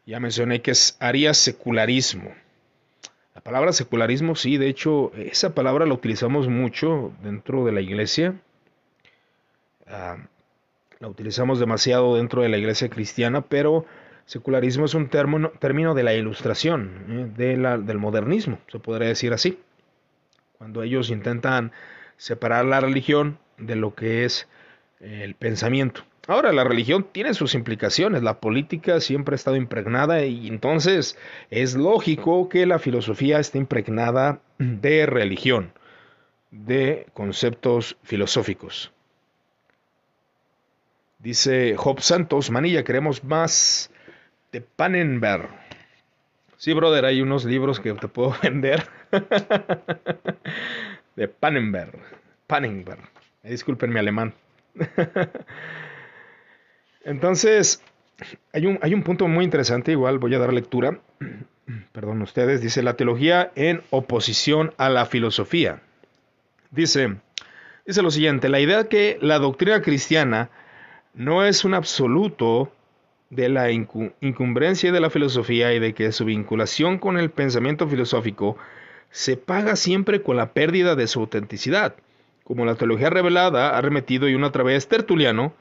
Ya 0.06 0.18
mencioné 0.18 0.62
que 0.62 0.70
es 0.70 0.96
Arias 0.98 1.36
secularismo. 1.36 2.32
La 3.34 3.40
palabra 3.40 3.72
secularismo, 3.72 4.34
sí, 4.34 4.58
de 4.58 4.68
hecho, 4.68 5.12
esa 5.16 5.54
palabra 5.54 5.86
la 5.86 5.94
utilizamos 5.94 6.48
mucho 6.48 7.12
dentro 7.22 7.64
de 7.64 7.72
la 7.72 7.80
iglesia. 7.80 8.34
Ah, 9.86 10.18
la 10.98 11.08
utilizamos 11.08 11.58
demasiado 11.58 12.16
dentro 12.16 12.42
de 12.42 12.48
la 12.48 12.58
iglesia 12.58 12.88
cristiana, 12.88 13.40
pero 13.40 13.86
Secularismo 14.26 14.84
es 14.84 14.94
un 14.94 15.08
término, 15.08 15.94
de 15.94 16.02
la 16.02 16.14
ilustración, 16.14 17.32
¿eh? 17.36 17.58
del 17.78 17.98
modernismo, 17.98 18.58
se 18.68 18.78
podría 18.78 19.08
decir 19.08 19.32
así. 19.32 19.58
Cuando 20.58 20.82
ellos 20.82 21.10
intentan 21.10 21.72
separar 22.16 22.64
la 22.64 22.80
religión 22.80 23.38
de 23.58 23.76
lo 23.76 23.94
que 23.94 24.24
es 24.24 24.48
el 25.00 25.34
pensamiento. 25.34 26.04
Ahora, 26.28 26.52
la 26.52 26.62
religión 26.62 27.08
tiene 27.10 27.34
sus 27.34 27.54
implicaciones, 27.54 28.22
la 28.22 28.38
política 28.38 29.00
siempre 29.00 29.34
ha 29.34 29.36
estado 29.36 29.56
impregnada 29.56 30.24
y 30.24 30.46
entonces 30.46 31.18
es 31.50 31.74
lógico 31.74 32.48
que 32.48 32.64
la 32.64 32.78
filosofía 32.78 33.40
esté 33.40 33.58
impregnada 33.58 34.40
de 34.58 35.06
religión, 35.06 35.72
de 36.52 37.06
conceptos 37.12 37.96
filosóficos. 38.04 38.92
Dice 41.18 41.76
Job 41.76 42.00
Santos, 42.00 42.50
Manilla, 42.50 42.84
queremos 42.84 43.24
más 43.24 43.90
de 44.52 44.60
Pannenberg. 44.60 45.48
Sí, 46.56 46.72
brother, 46.72 47.04
hay 47.04 47.20
unos 47.20 47.44
libros 47.44 47.80
que 47.80 47.92
te 47.94 48.06
puedo 48.06 48.36
vender. 48.42 48.86
de 51.16 51.26
Pannenberg. 51.26 51.98
Pannenberg. 52.46 53.08
Disculpen 53.42 53.92
mi 53.92 53.98
alemán. 53.98 54.34
Entonces, 57.04 57.82
hay 58.52 58.66
un, 58.66 58.78
hay 58.82 58.94
un 58.94 59.02
punto 59.02 59.28
muy 59.28 59.44
interesante, 59.44 59.92
igual 59.92 60.18
voy 60.18 60.34
a 60.34 60.38
dar 60.38 60.52
lectura. 60.52 61.00
Perdón 61.92 62.22
ustedes, 62.22 62.60
dice 62.60 62.82
la 62.82 62.94
teología 62.94 63.52
en 63.54 63.82
oposición 63.90 64.74
a 64.76 64.88
la 64.88 65.06
filosofía. 65.06 65.80
Dice, 66.70 67.16
dice 67.86 68.02
lo 68.02 68.10
siguiente, 68.10 68.48
la 68.48 68.60
idea 68.60 68.88
que 68.88 69.18
la 69.20 69.38
doctrina 69.38 69.82
cristiana 69.82 70.50
no 71.14 71.44
es 71.44 71.64
un 71.64 71.74
absoluto 71.74 72.72
de 73.30 73.48
la 73.48 73.70
incumbrencia 73.70 74.92
de 74.92 75.00
la 75.00 75.08
filosofía 75.08 75.72
y 75.72 75.78
de 75.78 75.94
que 75.94 76.12
su 76.12 76.26
vinculación 76.26 76.98
con 76.98 77.18
el 77.18 77.30
pensamiento 77.30 77.88
filosófico 77.88 78.58
se 79.10 79.36
paga 79.36 79.76
siempre 79.76 80.22
con 80.22 80.36
la 80.36 80.52
pérdida 80.52 80.96
de 80.96 81.06
su 81.06 81.20
autenticidad. 81.20 81.94
Como 82.44 82.66
la 82.66 82.74
teología 82.74 83.08
revelada 83.08 83.76
ha 83.76 83.80
remetido 83.80 84.28
y 84.28 84.34
una 84.34 84.48
otra 84.48 84.64
vez 84.64 84.88
Tertuliano, 84.88 85.54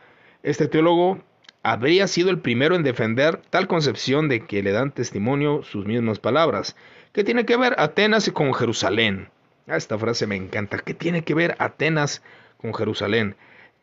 este 0.43 0.67
teólogo 0.67 1.19
habría 1.63 2.07
sido 2.07 2.29
el 2.29 2.39
primero 2.39 2.75
en 2.75 2.83
defender 2.83 3.41
tal 3.49 3.67
concepción 3.67 4.29
de 4.29 4.45
que 4.45 4.63
le 4.63 4.71
dan 4.71 4.91
testimonio 4.91 5.63
sus 5.63 5.85
mismas 5.85 6.19
palabras. 6.19 6.75
¿Qué 7.13 7.23
tiene 7.23 7.45
que 7.45 7.57
ver 7.57 7.75
Atenas 7.77 8.29
con 8.31 8.53
Jerusalén? 8.53 9.29
Ah, 9.67 9.77
esta 9.77 9.97
frase 9.97 10.27
me 10.27 10.35
encanta. 10.35 10.79
¿Qué 10.79 10.93
tiene 10.93 11.23
que 11.23 11.33
ver 11.33 11.55
Atenas 11.59 12.23
con 12.57 12.73
Jerusalén? 12.73 13.35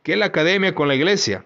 ¿Qué 0.02 0.16
la 0.16 0.26
academia 0.26 0.74
con 0.74 0.88
la 0.88 0.94
iglesia? 0.94 1.44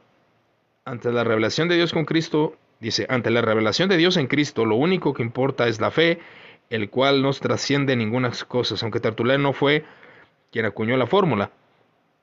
ante 0.85 1.12
la 1.12 1.25
revelación 1.25 1.68
de 1.68 1.77
Dios 1.77 1.92
con 1.92 2.05
Cristo, 2.05 2.57
dice, 2.81 3.07
ante 3.09 3.31
la 3.31 3.40
revelación 3.40 3.88
de 3.88 3.97
Dios 3.97 4.16
en 4.16 4.27
Cristo, 4.27 4.64
lo 4.64 4.77
único 4.77 5.14
que 5.14 5.23
importa 5.23 5.68
es 5.68 5.81
la 5.81 5.90
fe, 5.90 6.18
el 6.71 6.90
cual 6.90 7.23
nos 7.23 7.40
trasciende 7.40 7.97
ninguna 7.97 8.33
cosa, 8.49 8.75
aunque 8.83 9.01
Tertuliano 9.01 9.42
no 9.42 9.53
fue 9.53 9.85
quien 10.51 10.64
acuñó 10.64 10.97
la 10.97 11.07
fórmula. 11.07 11.51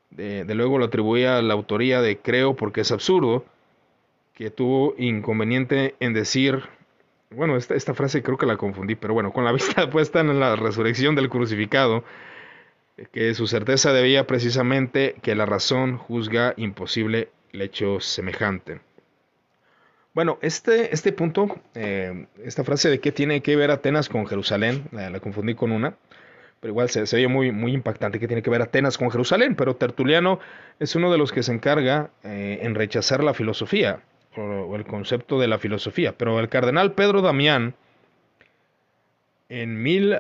De, 0.10 0.44
luego 0.56 0.80
lo 0.80 0.86
atribuía 0.86 1.38
a 1.38 1.42
la 1.42 1.54
autoría 1.54 2.02
de 2.02 2.18
creo 2.18 2.56
porque 2.56 2.82
es 2.82 2.92
absurdo, 2.92 3.46
que 4.40 4.50
tuvo 4.52 4.96
inconveniente 4.98 5.96
en 6.00 6.14
decir, 6.14 6.64
bueno, 7.30 7.58
esta, 7.58 7.76
esta 7.76 7.94
frase 7.94 8.24
creo 8.24 8.38
que 8.38 8.46
la 8.46 8.56
confundí, 8.56 8.96
pero 8.96 9.14
bueno, 9.14 9.34
con 9.34 9.44
la 9.44 9.52
vista 9.60 9.90
puesta 9.90 10.22
en 10.22 10.40
la 10.40 10.56
resurrección 10.56 11.14
del 11.14 11.30
crucificado, 11.30 12.06
que 13.12 13.34
su 13.34 13.48
certeza 13.48 13.92
debía 13.92 14.26
precisamente 14.28 15.16
que 15.22 15.36
la 15.36 15.46
razón 15.46 15.98
juzga 15.98 16.54
imposible 16.56 17.28
el 17.52 17.64
hecho 17.64 18.00
semejante. 18.00 18.80
Bueno, 20.14 20.40
este, 20.42 20.94
este 20.94 21.12
punto, 21.12 21.60
eh, 21.76 22.28
esta 22.42 22.64
frase 22.64 22.90
de 22.90 23.02
qué 23.02 23.12
tiene 23.12 23.42
que 23.42 23.58
ver 23.58 23.72
Atenas 23.72 24.08
con 24.08 24.26
Jerusalén, 24.26 24.86
la, 24.94 25.20
confundí 25.20 25.54
con 25.54 25.74
una, 25.74 25.98
pero 26.62 26.72
igual 26.72 26.90
se, 26.90 27.06
se 27.08 27.18
oye 27.18 27.28
muy, 27.28 27.52
muy 27.52 27.74
impactante 27.74 28.22
que 28.22 28.28
tiene 28.28 28.42
que 28.42 28.50
ver 28.50 28.62
Atenas 28.62 28.98
con 28.98 29.12
Jerusalén, 29.12 29.56
pero 29.56 29.76
Tertuliano 29.76 30.40
es 30.80 30.96
uno 30.96 31.12
de 31.12 31.18
los 31.18 31.34
que 31.34 31.44
se 31.44 31.52
encarga 31.52 32.12
eh, 32.24 32.60
en 32.62 32.74
rechazar 32.74 33.22
la 33.22 33.34
filosofía 33.34 34.02
el 34.76 34.86
concepto 34.86 35.40
de 35.40 35.48
la 35.48 35.60
filosofía, 35.60 36.18
pero 36.18 36.40
el 36.40 36.50
cardenal 36.50 36.94
Pedro 36.94 37.22
Damián, 37.22 37.76
en, 39.50 39.82
mil, 39.82 40.16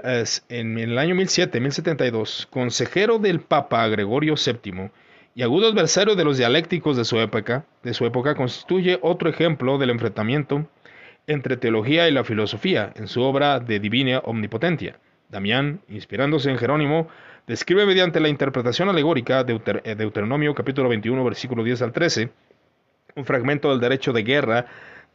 en 0.49 0.77
el 0.77 0.97
año 0.97 1.15
1007, 1.15 1.59
1072, 1.59 2.47
consejero 2.49 3.19
del 3.19 3.41
Papa 3.41 3.87
Gregorio 3.87 4.35
VII, 4.35 4.89
y 5.35 5.43
agudo 5.43 5.67
adversario 5.67 6.15
de 6.15 6.23
los 6.23 6.37
dialécticos 6.37 6.97
de 6.97 7.05
su 7.05 7.19
época, 7.19 7.65
de 7.83 7.93
su 7.93 8.05
época 8.05 8.35
constituye 8.35 8.99
otro 9.01 9.29
ejemplo 9.29 9.77
del 9.77 9.91
enfrentamiento 9.91 10.67
entre 11.27 11.57
teología 11.57 12.09
y 12.09 12.11
la 12.11 12.23
filosofía 12.23 12.91
en 12.95 13.07
su 13.07 13.21
obra 13.21 13.59
de 13.59 13.79
Divina 13.79 14.19
Omnipotencia. 14.25 14.99
Damián, 15.29 15.81
inspirándose 15.87 16.49
en 16.49 16.57
Jerónimo, 16.57 17.07
describe 17.45 17.85
mediante 17.85 18.19
la 18.19 18.29
interpretación 18.29 18.89
alegórica 18.89 19.43
de 19.43 19.61
eh, 19.83 19.95
Deuteronomio 19.95 20.55
capítulo 20.55 20.89
21 20.89 21.23
versículo 21.23 21.63
10 21.63 21.83
al 21.83 21.93
13 21.93 22.31
un 23.15 23.25
fragmento 23.25 23.69
del 23.71 23.79
derecho 23.79 24.13
de 24.13 24.23
guerra 24.23 24.65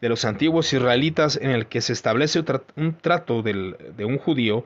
de 0.00 0.08
los 0.08 0.24
antiguos 0.24 0.72
israelitas 0.72 1.36
en 1.40 1.50
el 1.50 1.66
que 1.66 1.80
se 1.80 1.92
establece 1.92 2.44
un 2.76 2.96
trato 2.98 3.42
de 3.42 4.04
un 4.04 4.18
judío 4.18 4.64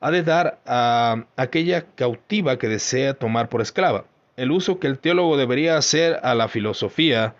ha 0.00 0.10
de 0.10 0.22
dar 0.22 0.60
a 0.66 1.26
aquella 1.36 1.86
cautiva 1.94 2.58
que 2.58 2.68
desea 2.68 3.14
tomar 3.14 3.48
por 3.48 3.60
esclava. 3.60 4.04
El 4.36 4.50
uso 4.50 4.80
que 4.80 4.88
el 4.88 4.98
teólogo 4.98 5.36
debería 5.36 5.76
hacer 5.76 6.18
a 6.22 6.34
la 6.34 6.48
filosofía, 6.48 7.36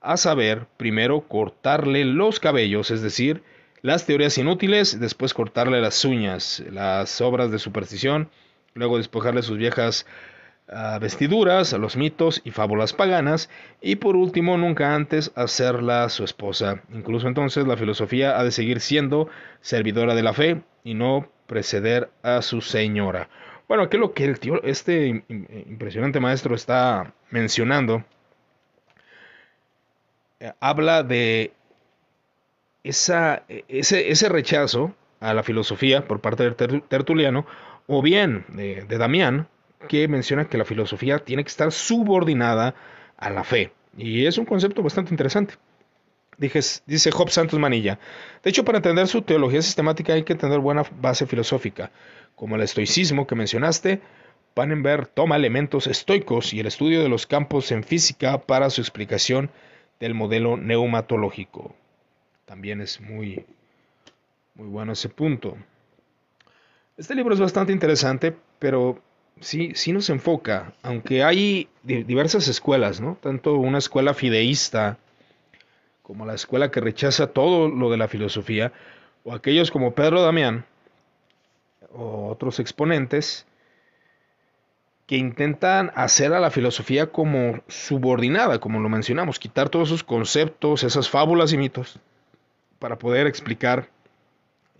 a 0.00 0.16
saber, 0.16 0.66
primero 0.76 1.22
cortarle 1.22 2.04
los 2.04 2.40
cabellos, 2.40 2.90
es 2.90 3.00
decir, 3.00 3.42
las 3.80 4.04
teorías 4.04 4.36
inútiles, 4.36 5.00
después 5.00 5.32
cortarle 5.32 5.80
las 5.80 6.04
uñas, 6.04 6.62
las 6.70 7.20
obras 7.20 7.50
de 7.50 7.58
superstición, 7.58 8.28
luego 8.74 8.98
despojarle 8.98 9.42
sus 9.42 9.56
viejas 9.56 10.06
uh, 10.68 10.98
vestiduras, 11.00 11.72
los 11.72 11.96
mitos 11.96 12.40
y 12.44 12.50
fábulas 12.50 12.92
paganas, 12.92 13.48
y 13.80 13.96
por 13.96 14.16
último, 14.16 14.56
nunca 14.56 14.94
antes 14.94 15.32
hacerla 15.34 16.08
su 16.08 16.24
esposa. 16.24 16.82
Incluso 16.92 17.28
entonces 17.28 17.66
la 17.66 17.76
filosofía 17.76 18.38
ha 18.38 18.44
de 18.44 18.50
seguir 18.50 18.80
siendo 18.80 19.28
servidora 19.60 20.14
de 20.14 20.22
la 20.22 20.32
fe 20.32 20.62
y 20.84 20.94
no 20.94 21.28
preceder 21.46 22.10
a 22.22 22.42
su 22.42 22.60
señora. 22.60 23.28
Bueno, 23.68 23.90
¿qué 23.90 23.96
es 23.96 24.00
lo 24.00 24.14
que 24.14 24.24
el 24.24 24.40
tío, 24.40 24.62
este 24.62 25.24
impresionante 25.66 26.20
maestro 26.20 26.54
está 26.54 27.12
mencionando? 27.30 28.04
Eh, 30.40 30.52
habla 30.60 31.02
de 31.02 31.52
esa, 32.84 33.42
ese, 33.68 34.10
ese, 34.10 34.28
rechazo 34.28 34.94
a 35.20 35.34
la 35.34 35.42
filosofía 35.42 36.06
por 36.06 36.20
parte 36.20 36.44
del 36.44 36.82
Tertuliano, 36.82 37.44
o 37.86 38.00
bien 38.02 38.46
de, 38.48 38.84
de 38.84 38.98
Damián, 38.98 39.48
que 39.88 40.08
menciona 40.08 40.46
que 40.46 40.58
la 40.58 40.64
filosofía 40.64 41.18
tiene 41.18 41.44
que 41.44 41.48
estar 41.48 41.70
subordinada 41.72 42.74
a 43.16 43.30
la 43.30 43.44
fe. 43.44 43.72
Y 43.96 44.26
es 44.26 44.38
un 44.38 44.44
concepto 44.44 44.82
bastante 44.82 45.12
interesante. 45.12 45.54
dice 46.38 47.10
Job 47.10 47.30
Santos 47.30 47.58
Manilla. 47.58 47.98
De 48.42 48.50
hecho, 48.50 48.64
para 48.64 48.78
entender 48.78 49.06
su 49.08 49.22
teología 49.22 49.62
sistemática 49.62 50.14
hay 50.14 50.24
que 50.24 50.34
tener 50.34 50.60
buena 50.60 50.84
base 51.00 51.26
filosófica. 51.26 51.90
Como 52.34 52.56
el 52.56 52.62
estoicismo 52.62 53.26
que 53.26 53.34
mencionaste, 53.34 54.00
Pannenberg 54.54 55.08
toma 55.08 55.36
elementos 55.36 55.86
estoicos 55.86 56.52
y 56.52 56.60
el 56.60 56.66
estudio 56.66 57.02
de 57.02 57.08
los 57.08 57.26
campos 57.26 57.70
en 57.72 57.84
física 57.84 58.38
para 58.38 58.70
su 58.70 58.80
explicación 58.80 59.50
del 60.00 60.14
modelo 60.14 60.56
neumatológico. 60.56 61.74
También 62.44 62.80
es 62.80 63.00
muy, 63.00 63.44
muy 64.54 64.68
bueno 64.68 64.92
ese 64.92 65.08
punto. 65.08 65.56
Este 66.96 67.14
libro 67.14 67.34
es 67.34 67.40
bastante 67.40 67.72
interesante, 67.72 68.34
pero 68.58 69.00
sí, 69.40 69.72
sí 69.74 69.92
nos 69.92 70.10
enfoca, 70.10 70.72
aunque 70.82 71.22
hay 71.22 71.68
diversas 71.82 72.48
escuelas, 72.48 73.00
¿no? 73.00 73.16
Tanto 73.20 73.54
una 73.56 73.78
escuela 73.78 74.14
fideísta 74.14 74.98
como 76.02 76.24
la 76.24 76.34
escuela 76.34 76.70
que 76.70 76.80
rechaza 76.80 77.28
todo 77.28 77.68
lo 77.68 77.90
de 77.90 77.98
la 77.98 78.08
filosofía, 78.08 78.72
o 79.24 79.34
aquellos 79.34 79.70
como 79.70 79.94
Pedro 79.94 80.22
Damián, 80.22 80.64
o 81.92 82.28
otros 82.28 82.60
exponentes, 82.60 83.46
que 85.06 85.16
intentan 85.16 85.92
hacer 85.94 86.32
a 86.32 86.40
la 86.40 86.50
filosofía 86.50 87.06
como 87.08 87.60
subordinada, 87.68 88.58
como 88.58 88.80
lo 88.80 88.88
mencionamos, 88.88 89.38
quitar 89.38 89.68
todos 89.68 89.88
esos 89.88 90.04
conceptos, 90.04 90.82
esas 90.82 91.10
fábulas 91.10 91.52
y 91.52 91.58
mitos, 91.58 91.98
para 92.78 92.96
poder 92.96 93.26
explicar 93.26 93.88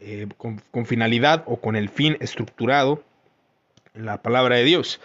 eh, 0.00 0.28
con 0.38 0.86
finalidad 0.86 1.44
o 1.46 1.56
con 1.56 1.76
el 1.76 1.88
fin 1.88 2.16
estructurado 2.20 3.02
la 3.98 4.22
palabra 4.22 4.56
de 4.56 4.64
Dios. 4.64 5.00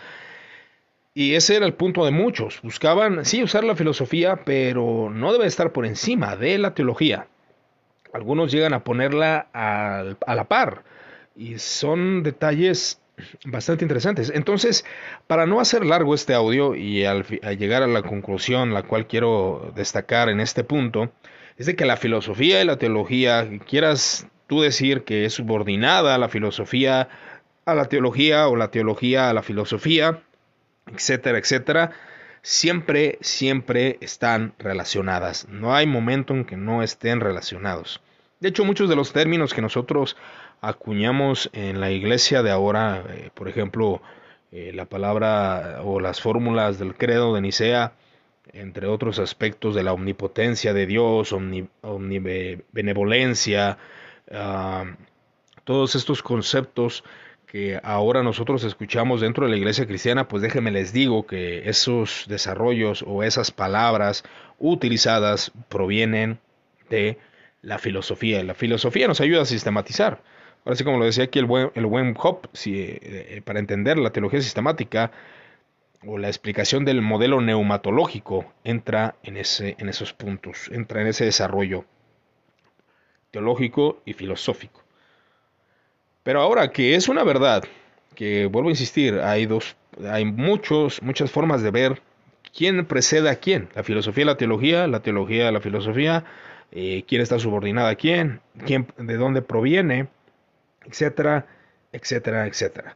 Y 1.15 1.36
ese 1.36 1.56
era 1.56 1.65
el 1.65 1.73
punto 1.73 2.06
de 2.06 2.12
muchos. 2.12 2.60
Buscaban, 2.63 3.23
sí, 3.25 3.43
usar 3.43 3.63
la 3.63 3.75
filosofía, 3.75 4.41
pero 4.45 5.10
no 5.12 5.32
debe 5.32 5.45
estar 5.45 5.71
por 5.71 5.86
encima 5.86 6.36
de 6.36 6.58
la 6.58 6.73
teología. 6.73 7.27
Algunos 8.13 8.51
llegan 8.51 8.73
a 8.73 8.84
ponerla 8.84 9.47
a, 9.53 10.15
la 10.27 10.43
par. 10.45 10.84
Y 11.36 11.60
son 11.60 12.23
detalles 12.23 12.99
bastante 13.45 13.86
interesantes. 13.86 14.32
Entonces, 14.34 14.86
para 15.27 15.45
no 15.45 15.60
hacer 15.60 15.86
largo 15.86 16.15
este 16.15 16.34
audio 16.34 16.75
y 16.75 17.06
al, 17.06 17.25
llegar 17.58 17.84
a 17.84 17.88
la 17.88 18.01
conclusión, 18.01 18.73
la 18.73 18.84
cual 18.84 19.06
quiero 19.06 19.71
destacar 19.75 20.29
en 20.29 20.39
este 20.39 20.63
punto, 20.63 21.12
es 21.58 21.67
de 21.67 21.75
que 21.75 21.86
la 21.86 21.97
filosofía 21.97 22.60
y 22.62 22.65
la 22.65 22.77
teología, 22.77 23.47
quieras 23.67 24.27
tú 24.47 24.62
decir 24.62 25.03
que 25.03 25.25
es 25.25 25.34
subordinada 25.34 26.15
a 26.15 26.17
la 26.17 26.29
filosofía, 26.29 27.10
a 27.65 27.76
la 27.76 27.86
teología 27.86 28.47
o 28.47 28.56
la 28.56 28.71
teología 28.71 29.30
a 29.30 29.34
la 29.34 29.43
filosofía, 29.43 30.23
etcétera, 30.88 31.38
etcétera, 31.38 31.91
siempre, 32.41 33.17
siempre 33.21 33.97
están 34.02 34.54
relacionadas. 34.60 35.47
No 35.49 35.76
hay 35.76 35.88
momento 35.88 36.34
en 36.34 36.45
que 36.45 36.58
no 36.58 36.84
estén 36.84 37.19
relacionados. 37.19 38.02
De 38.39 38.49
hecho, 38.49 38.65
muchos 38.65 38.89
de 38.89 38.95
los 38.95 39.13
términos 39.13 39.54
que 39.54 39.62
nosotros 39.62 40.17
acuñamos 40.62 41.49
en 41.54 41.80
la 41.80 41.91
iglesia 41.91 42.43
de 42.43 42.52
ahora, 42.52 43.04
eh, 43.10 43.30
por 43.34 43.47
ejemplo, 43.47 44.02
eh, 44.52 44.71
la 44.73 44.86
palabra 44.86 45.80
o 45.84 45.99
las 45.99 46.21
fórmulas 46.21 46.80
del 46.80 46.95
credo 46.95 47.34
de 47.34 47.41
Nicea, 47.41 47.93
entre 48.52 48.88
otros 48.88 49.19
aspectos 49.19 49.76
de 49.76 49.84
la 49.84 49.93
omnipotencia 49.93 50.73
de 50.73 50.86
Dios, 50.86 51.32
omnibenevolencia, 51.32 53.78
ah, 54.32 54.84
todos 55.63 55.95
estos 55.95 56.21
conceptos 56.21 57.06
que 57.54 57.80
ahora 57.84 58.24
nosotros 58.24 58.63
escuchamos 58.63 59.22
dentro 59.22 59.46
de 59.46 59.52
la 59.52 59.58
iglesia 59.58 59.86
cristiana, 59.86 60.28
pues 60.28 60.42
déjenme 60.42 60.72
les 60.72 60.92
digo 60.92 61.28
que 61.28 61.70
esos 61.70 62.26
desarrollos 62.28 63.06
o 63.06 63.22
esas 63.22 63.52
palabras 63.52 64.24
utilizadas 64.58 65.52
provienen 65.70 66.39
de 66.89 67.20
la 67.62 67.78
filosofía. 67.78 68.44
La 68.44 68.56
filosofía 68.56 69.08
nos 69.08 69.22
ayuda 69.22 69.44
a 69.44 69.46
sistematizar. 69.46 70.24
Ahora 70.66 70.76
sí, 70.76 70.84
como 70.84 70.98
lo 70.98 71.06
decía 71.06 71.26
aquí 71.26 71.38
el 71.38 71.46
buen, 71.46 72.16
Hop, 72.18 72.48
si, 72.54 72.74
eh, 72.76 73.44
para 73.46 73.60
entender 73.60 74.00
la 74.00 74.10
teología 74.10 74.42
sistemática 74.42 75.12
o 76.08 76.18
la 76.18 76.30
explicación 76.30 76.86
del 76.86 77.04
modelo 77.04 77.39
neumatológico 77.39 78.52
entra 78.63 79.13
en, 79.22 79.38
ese, 79.38 79.76
en 79.78 79.89
esos 79.89 80.12
puntos, 80.12 80.72
entra 80.72 81.02
en 81.02 81.08
ese 81.08 81.26
desarrollo 81.26 81.86
teológico 83.30 84.02
y 84.06 84.13
filosófico. 84.13 84.83
Pero 86.23 86.41
ahora 86.41 86.71
que 86.71 86.95
es 86.95 87.09
una 87.09 87.23
verdad, 87.23 87.63
que 88.15 88.45
vuelvo 88.45 88.69
a 88.69 88.71
insistir, 88.71 89.19
hay 89.19 89.45
dos, 89.45 89.75
hay 90.09 90.25
muchos, 90.25 91.01
muchas 91.01 91.31
formas 91.31 91.62
de 91.62 91.71
ver 91.71 92.01
quién 92.55 92.86
precede 92.86 93.29
a 93.29 93.36
quién, 93.36 93.69
la 93.75 93.83
filosofía 93.83 94.23
y 94.23 94.27
la 94.27 94.38
teología, 94.38 94.88
la 94.88 95.01
teología 95.01 95.51
la 95.51 95.59
filosofía, 95.59 96.23
eh, 96.71 97.03
quién 97.07 97.21
está 97.21 97.39
subordinada 97.39 97.89
a 97.89 97.95
quién, 97.95 98.39
quién, 98.65 98.88
de 98.97 99.17
dónde 99.17 99.41
proviene, 99.41 100.07
etcétera, 100.86 101.45
etcétera, 101.91 102.47
etcétera. 102.47 102.95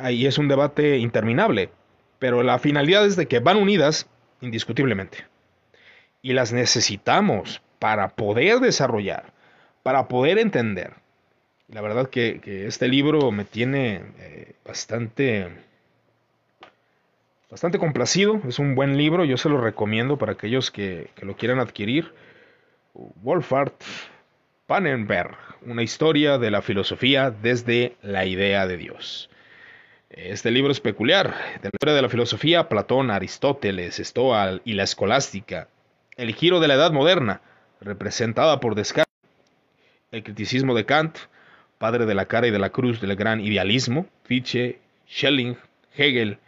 Ahí 0.00 0.26
es 0.26 0.36
un 0.38 0.48
debate 0.48 0.98
interminable, 0.98 1.70
pero 2.18 2.42
la 2.42 2.58
finalidad 2.58 3.06
es 3.06 3.16
de 3.16 3.26
que 3.26 3.38
van 3.38 3.56
unidas 3.56 4.08
indiscutiblemente. 4.40 5.24
Y 6.20 6.32
las 6.32 6.52
necesitamos 6.52 7.62
para 7.78 8.08
poder 8.10 8.58
desarrollar, 8.58 9.32
para 9.82 10.08
poder 10.08 10.38
entender, 10.38 10.94
la 11.68 11.82
verdad 11.82 12.08
que, 12.08 12.40
este 12.66 12.88
libro 12.88 13.30
me 13.30 13.44
tiene 13.44 14.02
eh, 14.18 14.52
bastante, 14.64 15.48
bastante 17.50 17.78
complacido. 17.78 18.40
Es 18.48 18.58
un 18.58 18.74
buen 18.74 18.96
libro, 18.96 19.24
yo 19.24 19.36
se 19.36 19.48
lo 19.48 19.60
recomiendo 19.60 20.16
para 20.16 20.32
aquellos 20.32 20.70
que, 20.70 21.10
lo 21.20 21.36
quieran 21.36 21.60
adquirir. 21.60 22.12
Wolfhard 22.94 23.74
Pannenberg, 24.66 25.36
una 25.62 25.82
historia 25.82 26.38
de 26.38 26.50
la 26.50 26.62
filosofía 26.62 27.30
desde 27.30 27.96
la 28.02 28.24
idea 28.24 28.66
de 28.66 28.76
Dios. 28.76 29.30
Este 30.10 30.50
libro 30.50 30.72
es 30.72 30.80
peculiar, 30.80 31.34
de 31.60 31.68
la 31.68 31.70
historia 31.72 31.94
de 31.94 32.02
la 32.02 32.08
filosofía, 32.08 32.68
Platón, 32.68 33.10
Aristóteles, 33.10 33.98
Stoa 33.98 34.58
y 34.64 34.72
la 34.72 34.84
escolástica, 34.84 35.68
el 36.16 36.34
giro 36.34 36.60
de 36.60 36.68
la 36.68 36.74
edad 36.74 36.92
moderna, 36.92 37.42
representada 37.80 38.58
por 38.58 38.74
Descartes, 38.74 39.14
el 40.10 40.24
criticismo 40.24 40.74
de 40.74 40.86
Kant, 40.86 41.18
padre 41.78 42.06
de 42.06 42.14
la 42.14 42.26
cara 42.26 42.48
y 42.48 42.50
de 42.50 42.58
la 42.58 42.70
cruz 42.70 43.00
del 43.00 43.16
gran 43.16 43.40
idealismo, 43.40 44.06
Fichte, 44.24 44.80
Schelling, 45.08 45.56
Hegel, 45.96 46.38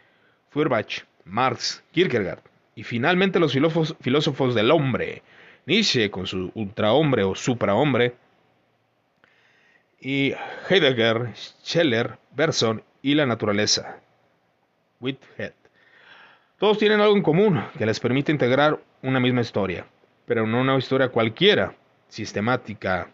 Feuerbach, 0.51 1.05
Marx, 1.25 1.83
Kierkegaard, 1.91 2.41
y 2.75 2.83
finalmente 2.83 3.39
los 3.39 3.53
filósofos, 3.53 4.55
del 4.55 4.71
hombre, 4.71 5.23
Nietzsche 5.65 6.11
con 6.11 6.27
su 6.27 6.51
ultrahombre 6.53 7.23
o 7.23 7.35
suprahombre, 7.35 8.15
y 9.99 10.33
Heidegger, 10.69 11.31
Scheller, 11.35 12.17
Bergson 12.31 12.83
y 13.01 13.15
la 13.15 13.25
naturaleza, 13.25 13.99
Whitehead. 14.99 15.53
Todos 16.57 16.77
tienen 16.77 17.01
algo 17.01 17.15
en 17.15 17.23
común 17.23 17.63
que 17.77 17.85
les 17.85 17.99
permite 17.99 18.31
integrar 18.31 18.79
una 19.01 19.19
misma 19.19 19.41
historia, 19.41 19.85
pero 20.25 20.45
no 20.45 20.61
una 20.61 20.77
historia 20.77 21.09
cualquiera, 21.09 21.75
sistemática, 22.07 23.09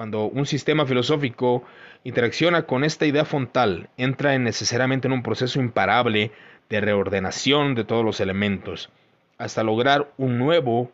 cuando 0.00 0.24
un 0.28 0.46
sistema 0.46 0.86
filosófico 0.86 1.62
interacciona 2.04 2.62
con 2.62 2.84
esta 2.84 3.04
idea 3.04 3.26
fontal, 3.26 3.90
entra 3.98 4.38
necesariamente 4.38 5.08
en 5.08 5.12
un 5.12 5.22
proceso 5.22 5.60
imparable 5.60 6.30
de 6.70 6.80
reordenación 6.80 7.74
de 7.74 7.84
todos 7.84 8.02
los 8.02 8.18
elementos, 8.20 8.88
hasta 9.36 9.62
lograr 9.62 10.10
un 10.16 10.38
nuevo 10.38 10.90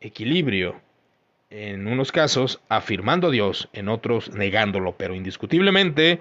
equilibrio 0.00 0.80
en 1.50 1.88
unos 1.88 2.12
casos 2.12 2.60
afirmando 2.68 3.26
a 3.26 3.30
Dios, 3.32 3.68
en 3.72 3.88
otros 3.88 4.32
negándolo, 4.32 4.94
pero 4.96 5.16
indiscutiblemente 5.16 6.20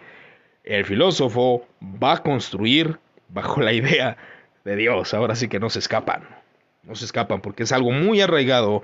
el 0.64 0.86
filósofo 0.86 1.68
va 1.80 2.14
a 2.14 2.24
construir 2.24 2.98
bajo 3.28 3.62
la 3.62 3.72
idea 3.72 4.18
de 4.66 4.76
Dios. 4.78 5.14
Ahora 5.14 5.36
sí 5.36 5.48
que 5.48 5.60
no 5.60 5.70
se 5.70 5.78
escapan, 5.78 6.24
no 6.82 6.96
se 6.96 7.06
escapan 7.06 7.42
porque 7.42 7.62
es 7.62 7.72
algo 7.72 7.92
muy 7.92 8.20
arraigado 8.20 8.82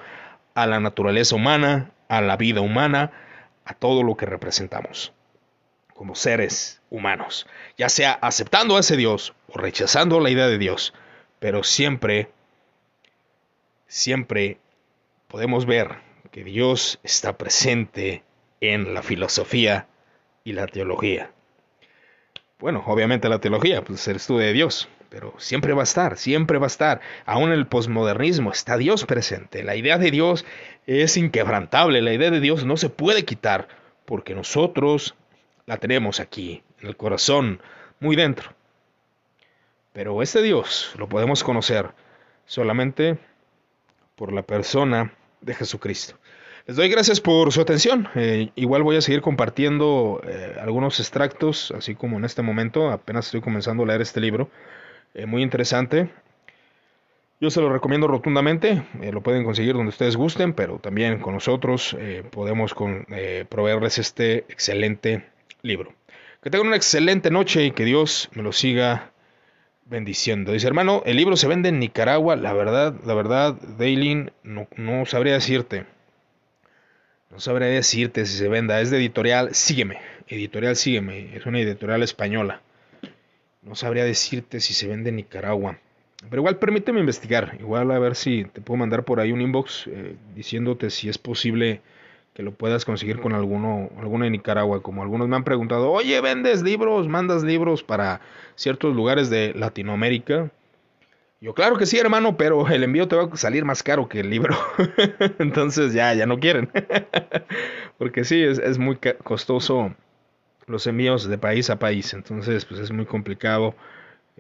a 0.54 0.67
la 0.67 0.80
naturaleza 0.80 1.36
humana, 1.36 1.89
a 2.10 2.19
la 2.19 2.36
vida 2.36 2.60
humana, 2.60 3.12
a 3.63 3.74
todo 3.74 4.04
lo 4.04 4.17
que 4.17 4.26
representamos 4.26 5.13
como 6.00 6.15
seres 6.15 6.82
humanos, 6.89 7.45
ya 7.78 7.89
sea 7.89 8.13
aceptando 8.13 8.78
a 8.78 8.80
ese 8.80 8.95
Dios 8.95 9.34
o 9.50 9.58
rechazando 9.58 10.22
la 10.22 10.30
idea 10.30 10.48
de 10.48 10.58
Dios, 10.58 10.93
pero 11.39 11.62
siempre, 11.65 12.32
siempre 13.86 14.60
podemos 15.28 15.65
ver 15.65 15.98
que 16.32 16.45
Dios 16.45 17.02
está 17.04 17.38
presente 17.38 18.24
en 18.62 18.93
la 18.93 19.04
filosofía 19.04 19.88
y 20.45 20.54
la 20.54 20.67
teología. 20.67 21.32
Bueno, 22.60 22.82
obviamente 22.88 23.28
la 23.28 23.39
teología, 23.39 23.84
pues 23.84 24.00
es 24.00 24.08
el 24.08 24.15
estudio 24.15 24.48
de 24.48 24.54
Dios, 24.54 24.88
pero 25.10 25.34
siempre 25.38 25.74
va 25.74 25.82
a 25.82 25.84
estar, 25.84 26.17
siempre 26.17 26.60
va 26.60 26.67
a 26.67 26.67
estar. 26.67 27.02
Aún 27.26 27.52
en 27.52 27.60
el 27.60 27.67
posmodernismo 27.67 28.52
está 28.52 28.78
Dios 28.78 29.06
presente. 29.06 29.63
La 29.63 29.76
idea 29.76 29.98
de 29.98 30.12
Dios 30.12 30.45
es 30.89 31.17
inquebrantable, 31.17 32.02
la 32.02 32.13
idea 32.13 32.32
de 32.32 32.39
Dios 32.39 32.65
no 32.65 32.75
se 32.75 32.89
puede 32.89 33.23
quitar, 33.23 33.67
porque 34.06 34.34
nosotros 34.34 35.15
la 35.67 35.78
tenemos 35.78 36.19
aquí, 36.19 36.63
en 36.82 36.88
el 36.88 36.97
corazón, 36.97 37.62
muy 37.99 38.15
dentro. 38.15 38.54
Pero 39.93 40.23
este 40.23 40.41
Dios 40.41 40.93
lo 40.97 41.08
podemos 41.08 41.43
conocer 41.43 41.91
solamente 42.47 43.19
por 44.15 44.34
la 44.34 44.41
persona 44.41 45.13
de 45.41 45.54
Jesucristo. 45.54 46.15
Les 46.65 46.75
doy 46.75 46.89
gracias 46.89 47.21
por 47.21 47.52
su 47.52 47.62
atención. 47.62 48.10
Eh, 48.15 48.49
igual 48.56 48.82
voy 48.82 48.97
a 48.97 49.02
seguir 49.02 49.21
compartiendo 49.21 50.21
eh, 50.28 50.56
algunos 50.60 50.99
extractos, 50.99 51.71
así 51.78 51.93
como 51.93 52.17
en 52.17 52.25
este 52.25 52.41
momento, 52.41 52.89
apenas 52.89 53.28
estoy 53.28 53.41
comenzando 53.41 53.84
a 53.84 53.88
leer 53.88 54.02
este 54.02 54.19
libro, 54.19 54.49
eh, 55.13 55.28
muy 55.28 55.43
interesante. 55.43 56.10
Yo 57.41 57.49
se 57.49 57.62
lo 57.62 57.71
recomiendo 57.71 58.08
rotundamente, 58.08 58.84
lo 59.12 59.21
pueden 59.21 59.45
conseguir 59.45 59.73
donde 59.73 59.89
ustedes 59.89 60.17
gusten, 60.17 60.54
pero 60.54 60.80
también 60.80 61.19
con 61.19 61.34
nosotros 61.34 61.95
podemos 62.32 62.73
con, 62.73 63.08
proveerles 63.47 63.97
este 63.97 64.39
excelente 64.49 65.25
libro. 65.62 65.93
Que 66.41 66.49
tengan 66.49 66.67
una 66.67 66.75
excelente 66.75 67.32
noche 67.32 67.65
y 67.65 67.71
que 67.71 67.86
Dios 67.86 68.30
me 68.34 68.43
lo 68.43 68.52
siga 68.52 69.12
bendiciendo. 69.89 70.54
Dice, 70.54 70.67
hermano, 70.67 71.02
el 71.06 71.17
libro 71.17 71.36
se 71.36 71.47
vende 71.47 71.69
en 71.69 71.80
Nicaragua. 71.80 72.36
La 72.36 72.54
verdad, 72.54 72.95
la 73.06 73.13
verdad, 73.13 73.56
Daylin, 73.78 74.32
no, 74.43 74.67
no 74.78 75.06
sabría 75.06 75.34
decirte. 75.34 75.86
No 77.30 77.39
sabría 77.39 77.67
decirte 77.67 78.25
si 78.25 78.38
se 78.38 78.47
venda. 78.47 78.80
Es 78.80 78.89
de 78.89 78.97
editorial 78.97 79.54
Sígueme. 79.54 79.99
Editorial 80.28 80.75
Sígueme. 80.75 81.36
Es 81.36 81.45
una 81.45 81.60
editorial 81.60 82.04
española. 82.04 82.62
No 83.62 83.75
sabría 83.75 84.06
decirte 84.06 84.62
si 84.62 84.73
se 84.73 84.88
vende 84.88 85.10
en 85.10 85.17
Nicaragua. 85.17 85.78
Pero 86.27 86.41
igual 86.41 86.58
permíteme 86.58 86.99
investigar. 86.99 87.58
Igual 87.60 87.91
a 87.91 87.99
ver 87.99 88.15
si 88.15 88.45
te 88.45 88.62
puedo 88.62 88.77
mandar 88.77 89.05
por 89.05 89.19
ahí 89.19 89.32
un 89.32 89.41
inbox 89.41 89.88
eh, 89.88 90.15
diciéndote 90.36 90.89
si 90.89 91.08
es 91.08 91.17
posible 91.17 91.82
que 92.34 92.43
lo 92.43 92.53
puedas 92.53 92.86
conseguir 92.86 93.19
con 93.19 93.34
alguno, 93.34 93.89
alguno 93.97 94.25
de 94.25 94.32
Nicaragua, 94.32 94.82
como 94.82 95.01
algunos 95.01 95.27
me 95.27 95.36
han 95.36 95.43
preguntado, 95.43 95.91
oye, 95.91 96.21
vendes 96.21 96.62
libros, 96.62 97.08
mandas 97.08 97.43
libros 97.43 97.84
para 97.84 98.21
ciertos 98.55 98.95
lugares 98.95 99.29
de 99.29 99.53
Latinoamérica. 99.55 100.49
Yo, 101.41 101.53
claro 101.53 101.77
que 101.77 101.86
sí, 101.86 101.97
hermano, 101.97 102.38
pero 102.38 102.67
el 102.67 102.84
envío 102.84 103.08
te 103.08 103.15
va 103.15 103.23
a 103.23 103.38
salir 103.38 103.63
más 103.63 103.82
caro 103.82 104.10
que 104.10 104.19
el 104.19 104.29
libro. 104.29 104.58
Entonces 105.39 105.93
ya, 105.93 106.13
ya 106.13 106.25
no 106.25 106.39
quieren. 106.39 106.69
Porque 107.97 108.25
sí, 108.25 108.41
es, 108.43 108.60
es, 108.60 108.77
muy 108.77 108.97
costoso 109.23 109.93
los 110.67 110.86
envíos 110.86 111.27
de 111.27 111.38
país 111.38 111.69
a 111.69 111.79
país. 111.79 112.13
Entonces, 112.13 112.65
pues 112.65 112.79
es 112.79 112.91
muy 112.91 113.05
complicado 113.05 113.73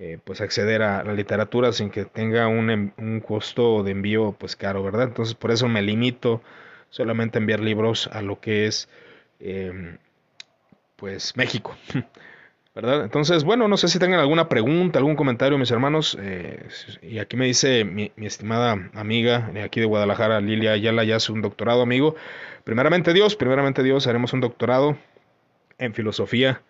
eh, 0.01 0.17
pues 0.23 0.39
acceder 0.39 0.81
a 0.81 1.03
la 1.03 1.13
literatura 1.13 1.73
sin 1.73 1.89
que 1.89 2.05
tenga 2.05 2.47
un, 2.47 2.93
un 2.97 3.19
costo 3.19 3.83
de 3.83 3.91
envío 3.91 4.31
pues 4.31 4.55
caro, 4.55 4.81
¿verdad? 4.81 5.03
Entonces, 5.03 5.35
por 5.35 5.51
eso 5.51 5.67
me 5.67 5.81
limito 5.81 6.41
solamente 6.89 7.37
enviar 7.37 7.59
libros 7.59 8.09
a 8.13 8.21
lo 8.21 8.39
que 8.39 8.65
es 8.65 8.87
em, 9.41 9.97
pues 10.95 11.35
México. 11.35 11.75
¿Verdad? 12.75 13.03
Entonces, 13.03 13.43
bueno, 13.43 13.67
no 13.67 13.75
sé 13.75 13.89
si 13.89 13.99
tengan 13.99 14.21
alguna 14.21 14.47
pregunta, 14.47 14.99
algún 14.99 15.17
comentario, 15.17 15.57
mis 15.57 15.71
hermanos. 15.71 16.17
Eh, 16.21 16.65
y 17.01 17.17
aquí 17.19 17.35
me 17.35 17.45
dice 17.45 17.83
mi, 17.83 18.13
estimada 18.15 18.89
amiga 18.93 19.51
aquí 19.65 19.81
de 19.81 19.85
Guadalajara, 19.85 20.39
Lilia 20.39 20.71
Ayala, 20.71 21.03
ya 21.03 21.17
hace 21.17 21.33
un 21.33 21.41
doctorado, 21.41 21.81
amigo. 21.81 22.15
Primeramente 22.63 23.11
Dios, 23.11 23.35
primeramente 23.35 23.83
Dios, 23.83 24.07
haremos 24.07 24.31
un 24.31 24.39
doctorado 24.39 24.97
en 25.77 25.93
filosofía. 25.93 26.61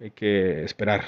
Hay 0.00 0.12
que 0.12 0.62
esperar. 0.62 1.02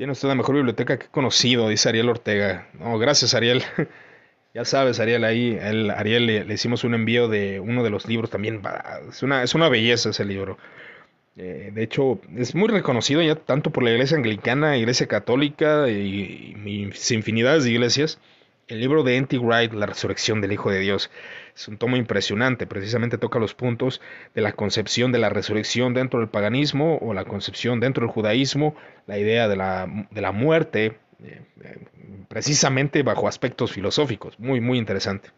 Tiene 0.00 0.12
usted 0.12 0.28
la 0.28 0.34
mejor 0.34 0.54
biblioteca 0.54 0.98
que 0.98 1.04
he 1.04 1.10
conocido, 1.10 1.68
dice 1.68 1.90
Ariel 1.90 2.08
Ortega. 2.08 2.68
No, 2.72 2.98
gracias, 2.98 3.34
Ariel. 3.34 3.62
Ya 4.54 4.64
sabes, 4.64 4.98
Ariel, 4.98 5.24
ahí, 5.24 5.58
el, 5.60 5.90
Ariel 5.90 6.26
le, 6.26 6.54
hicimos 6.54 6.84
un 6.84 6.94
envío 6.94 7.28
de 7.28 7.60
uno 7.60 7.84
de 7.84 7.90
los 7.90 8.08
libros 8.08 8.30
también. 8.30 8.62
Es 9.10 9.22
una, 9.22 9.42
es 9.42 9.54
una 9.54 9.68
belleza 9.68 10.08
ese 10.08 10.24
libro. 10.24 10.56
Eh, 11.36 11.70
de 11.74 11.82
hecho, 11.82 12.18
es 12.34 12.54
muy 12.54 12.68
reconocido 12.68 13.20
ya 13.20 13.34
tanto 13.34 13.70
por 13.70 13.82
la 13.82 13.90
iglesia 13.90 14.16
anglicana, 14.16 14.78
iglesia 14.78 15.06
católica 15.06 15.90
y, 15.90 16.56
infinidades 17.10 17.64
de 17.64 17.70
iglesias. 17.72 18.18
El 18.70 18.78
libro 18.78 19.02
de 19.02 19.16
N.T. 19.16 19.36
Wright, 19.38 19.72
La 19.72 19.86
resurrección 19.86 20.40
del 20.40 20.52
Hijo 20.52 20.70
de 20.70 20.78
Dios, 20.78 21.10
es 21.56 21.66
un 21.66 21.76
tomo 21.76 21.96
impresionante. 21.96 22.68
Precisamente 22.68 23.18
toca 23.18 23.40
los 23.40 23.52
puntos 23.52 24.00
de 24.32 24.42
la 24.42 24.52
concepción 24.52 25.10
de 25.10 25.18
la 25.18 25.28
resurrección 25.28 25.92
dentro 25.92 26.20
del 26.20 26.28
paganismo 26.28 26.96
o 27.02 27.12
la 27.12 27.24
concepción 27.24 27.80
dentro 27.80 28.06
del 28.06 28.12
judaísmo, 28.14 28.76
la 29.08 29.18
idea 29.18 29.48
de 29.48 29.56
la, 29.56 30.06
de 30.12 30.20
la 30.20 30.30
muerte, 30.30 30.98
eh, 31.20 31.42
precisamente 32.28 33.02
bajo 33.02 33.26
aspectos 33.26 33.72
filosóficos. 33.72 34.38
Muy, 34.38 34.60
muy 34.60 34.78
interesante. 34.78 35.30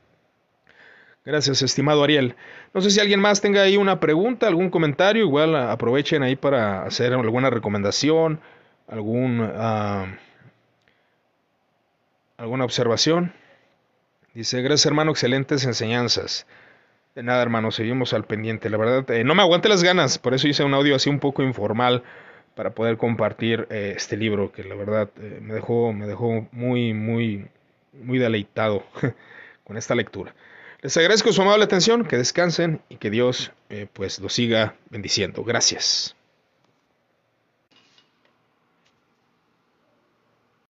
Gracias, 1.25 1.63
estimado 1.63 2.05
Ariel. 2.05 2.35
No 2.75 2.83
sé 2.83 2.91
si 2.91 3.01
alguien 3.01 3.21
más 3.21 3.41
tenga 3.41 3.63
ahí 3.63 3.79
una 3.79 3.99
pregunta, 3.99 4.47
algún 4.47 4.69
comentario, 4.69 5.23
igual 5.23 5.57
aprovechen 5.57 6.23
ahí 6.23 6.37
para 6.37 6.83
hacer 6.83 7.15
alguna 7.15 7.49
recomendación, 7.49 8.41
algún, 8.89 9.41
uh, 9.41 10.07
alguna 12.43 12.65
observación. 12.65 13.33
Dice, 14.35 14.63
gracias 14.63 14.87
hermano, 14.87 15.13
excelentes 15.13 15.65
enseñanzas. 15.65 16.47
De 17.15 17.23
nada 17.23 17.43
hermano, 17.43 17.71
seguimos 17.71 18.13
al 18.15 18.25
pendiente. 18.25 18.71
La 18.71 18.79
verdad, 18.79 19.11
eh, 19.11 19.25
no 19.25 19.35
me 19.35 19.43
aguante 19.43 19.69
las 19.69 19.83
ganas, 19.83 20.19
por 20.19 20.35
eso 20.35 20.49
hice 20.49 20.65
un 20.65 20.75
audio 20.75 20.97
así 20.97 21.09
un 21.09 21.21
poco 21.21 21.43
informal 21.43 22.03
para 22.55 22.71
poder 22.71 22.97
compartir 22.97 23.67
eh, 23.71 23.95
este 23.97 24.17
libro 24.17 24.53
que 24.53 24.65
la 24.65 24.75
verdad 24.75 25.11
eh, 25.21 25.39
me 25.41 25.55
dejó 25.55 25.93
me 25.93 26.07
dejó 26.07 26.47
muy 26.53 26.93
muy 26.93 27.47
muy 27.93 28.19
deleitado 28.19 28.85
con 29.65 29.77
esta 29.77 29.95
lectura. 29.95 30.35
Les 30.81 30.97
agradezco 30.97 31.33
su 31.33 31.43
amable 31.43 31.65
atención, 31.65 32.05
que 32.05 32.17
descansen 32.17 32.81
y 32.89 32.97
que 32.97 33.11
Dios 33.11 33.53
eh, 33.71 33.87
pues 33.93 34.19
los 34.19 34.33
siga 34.33 34.75
bendiciendo. 34.91 35.45
Gracias. 35.45 36.17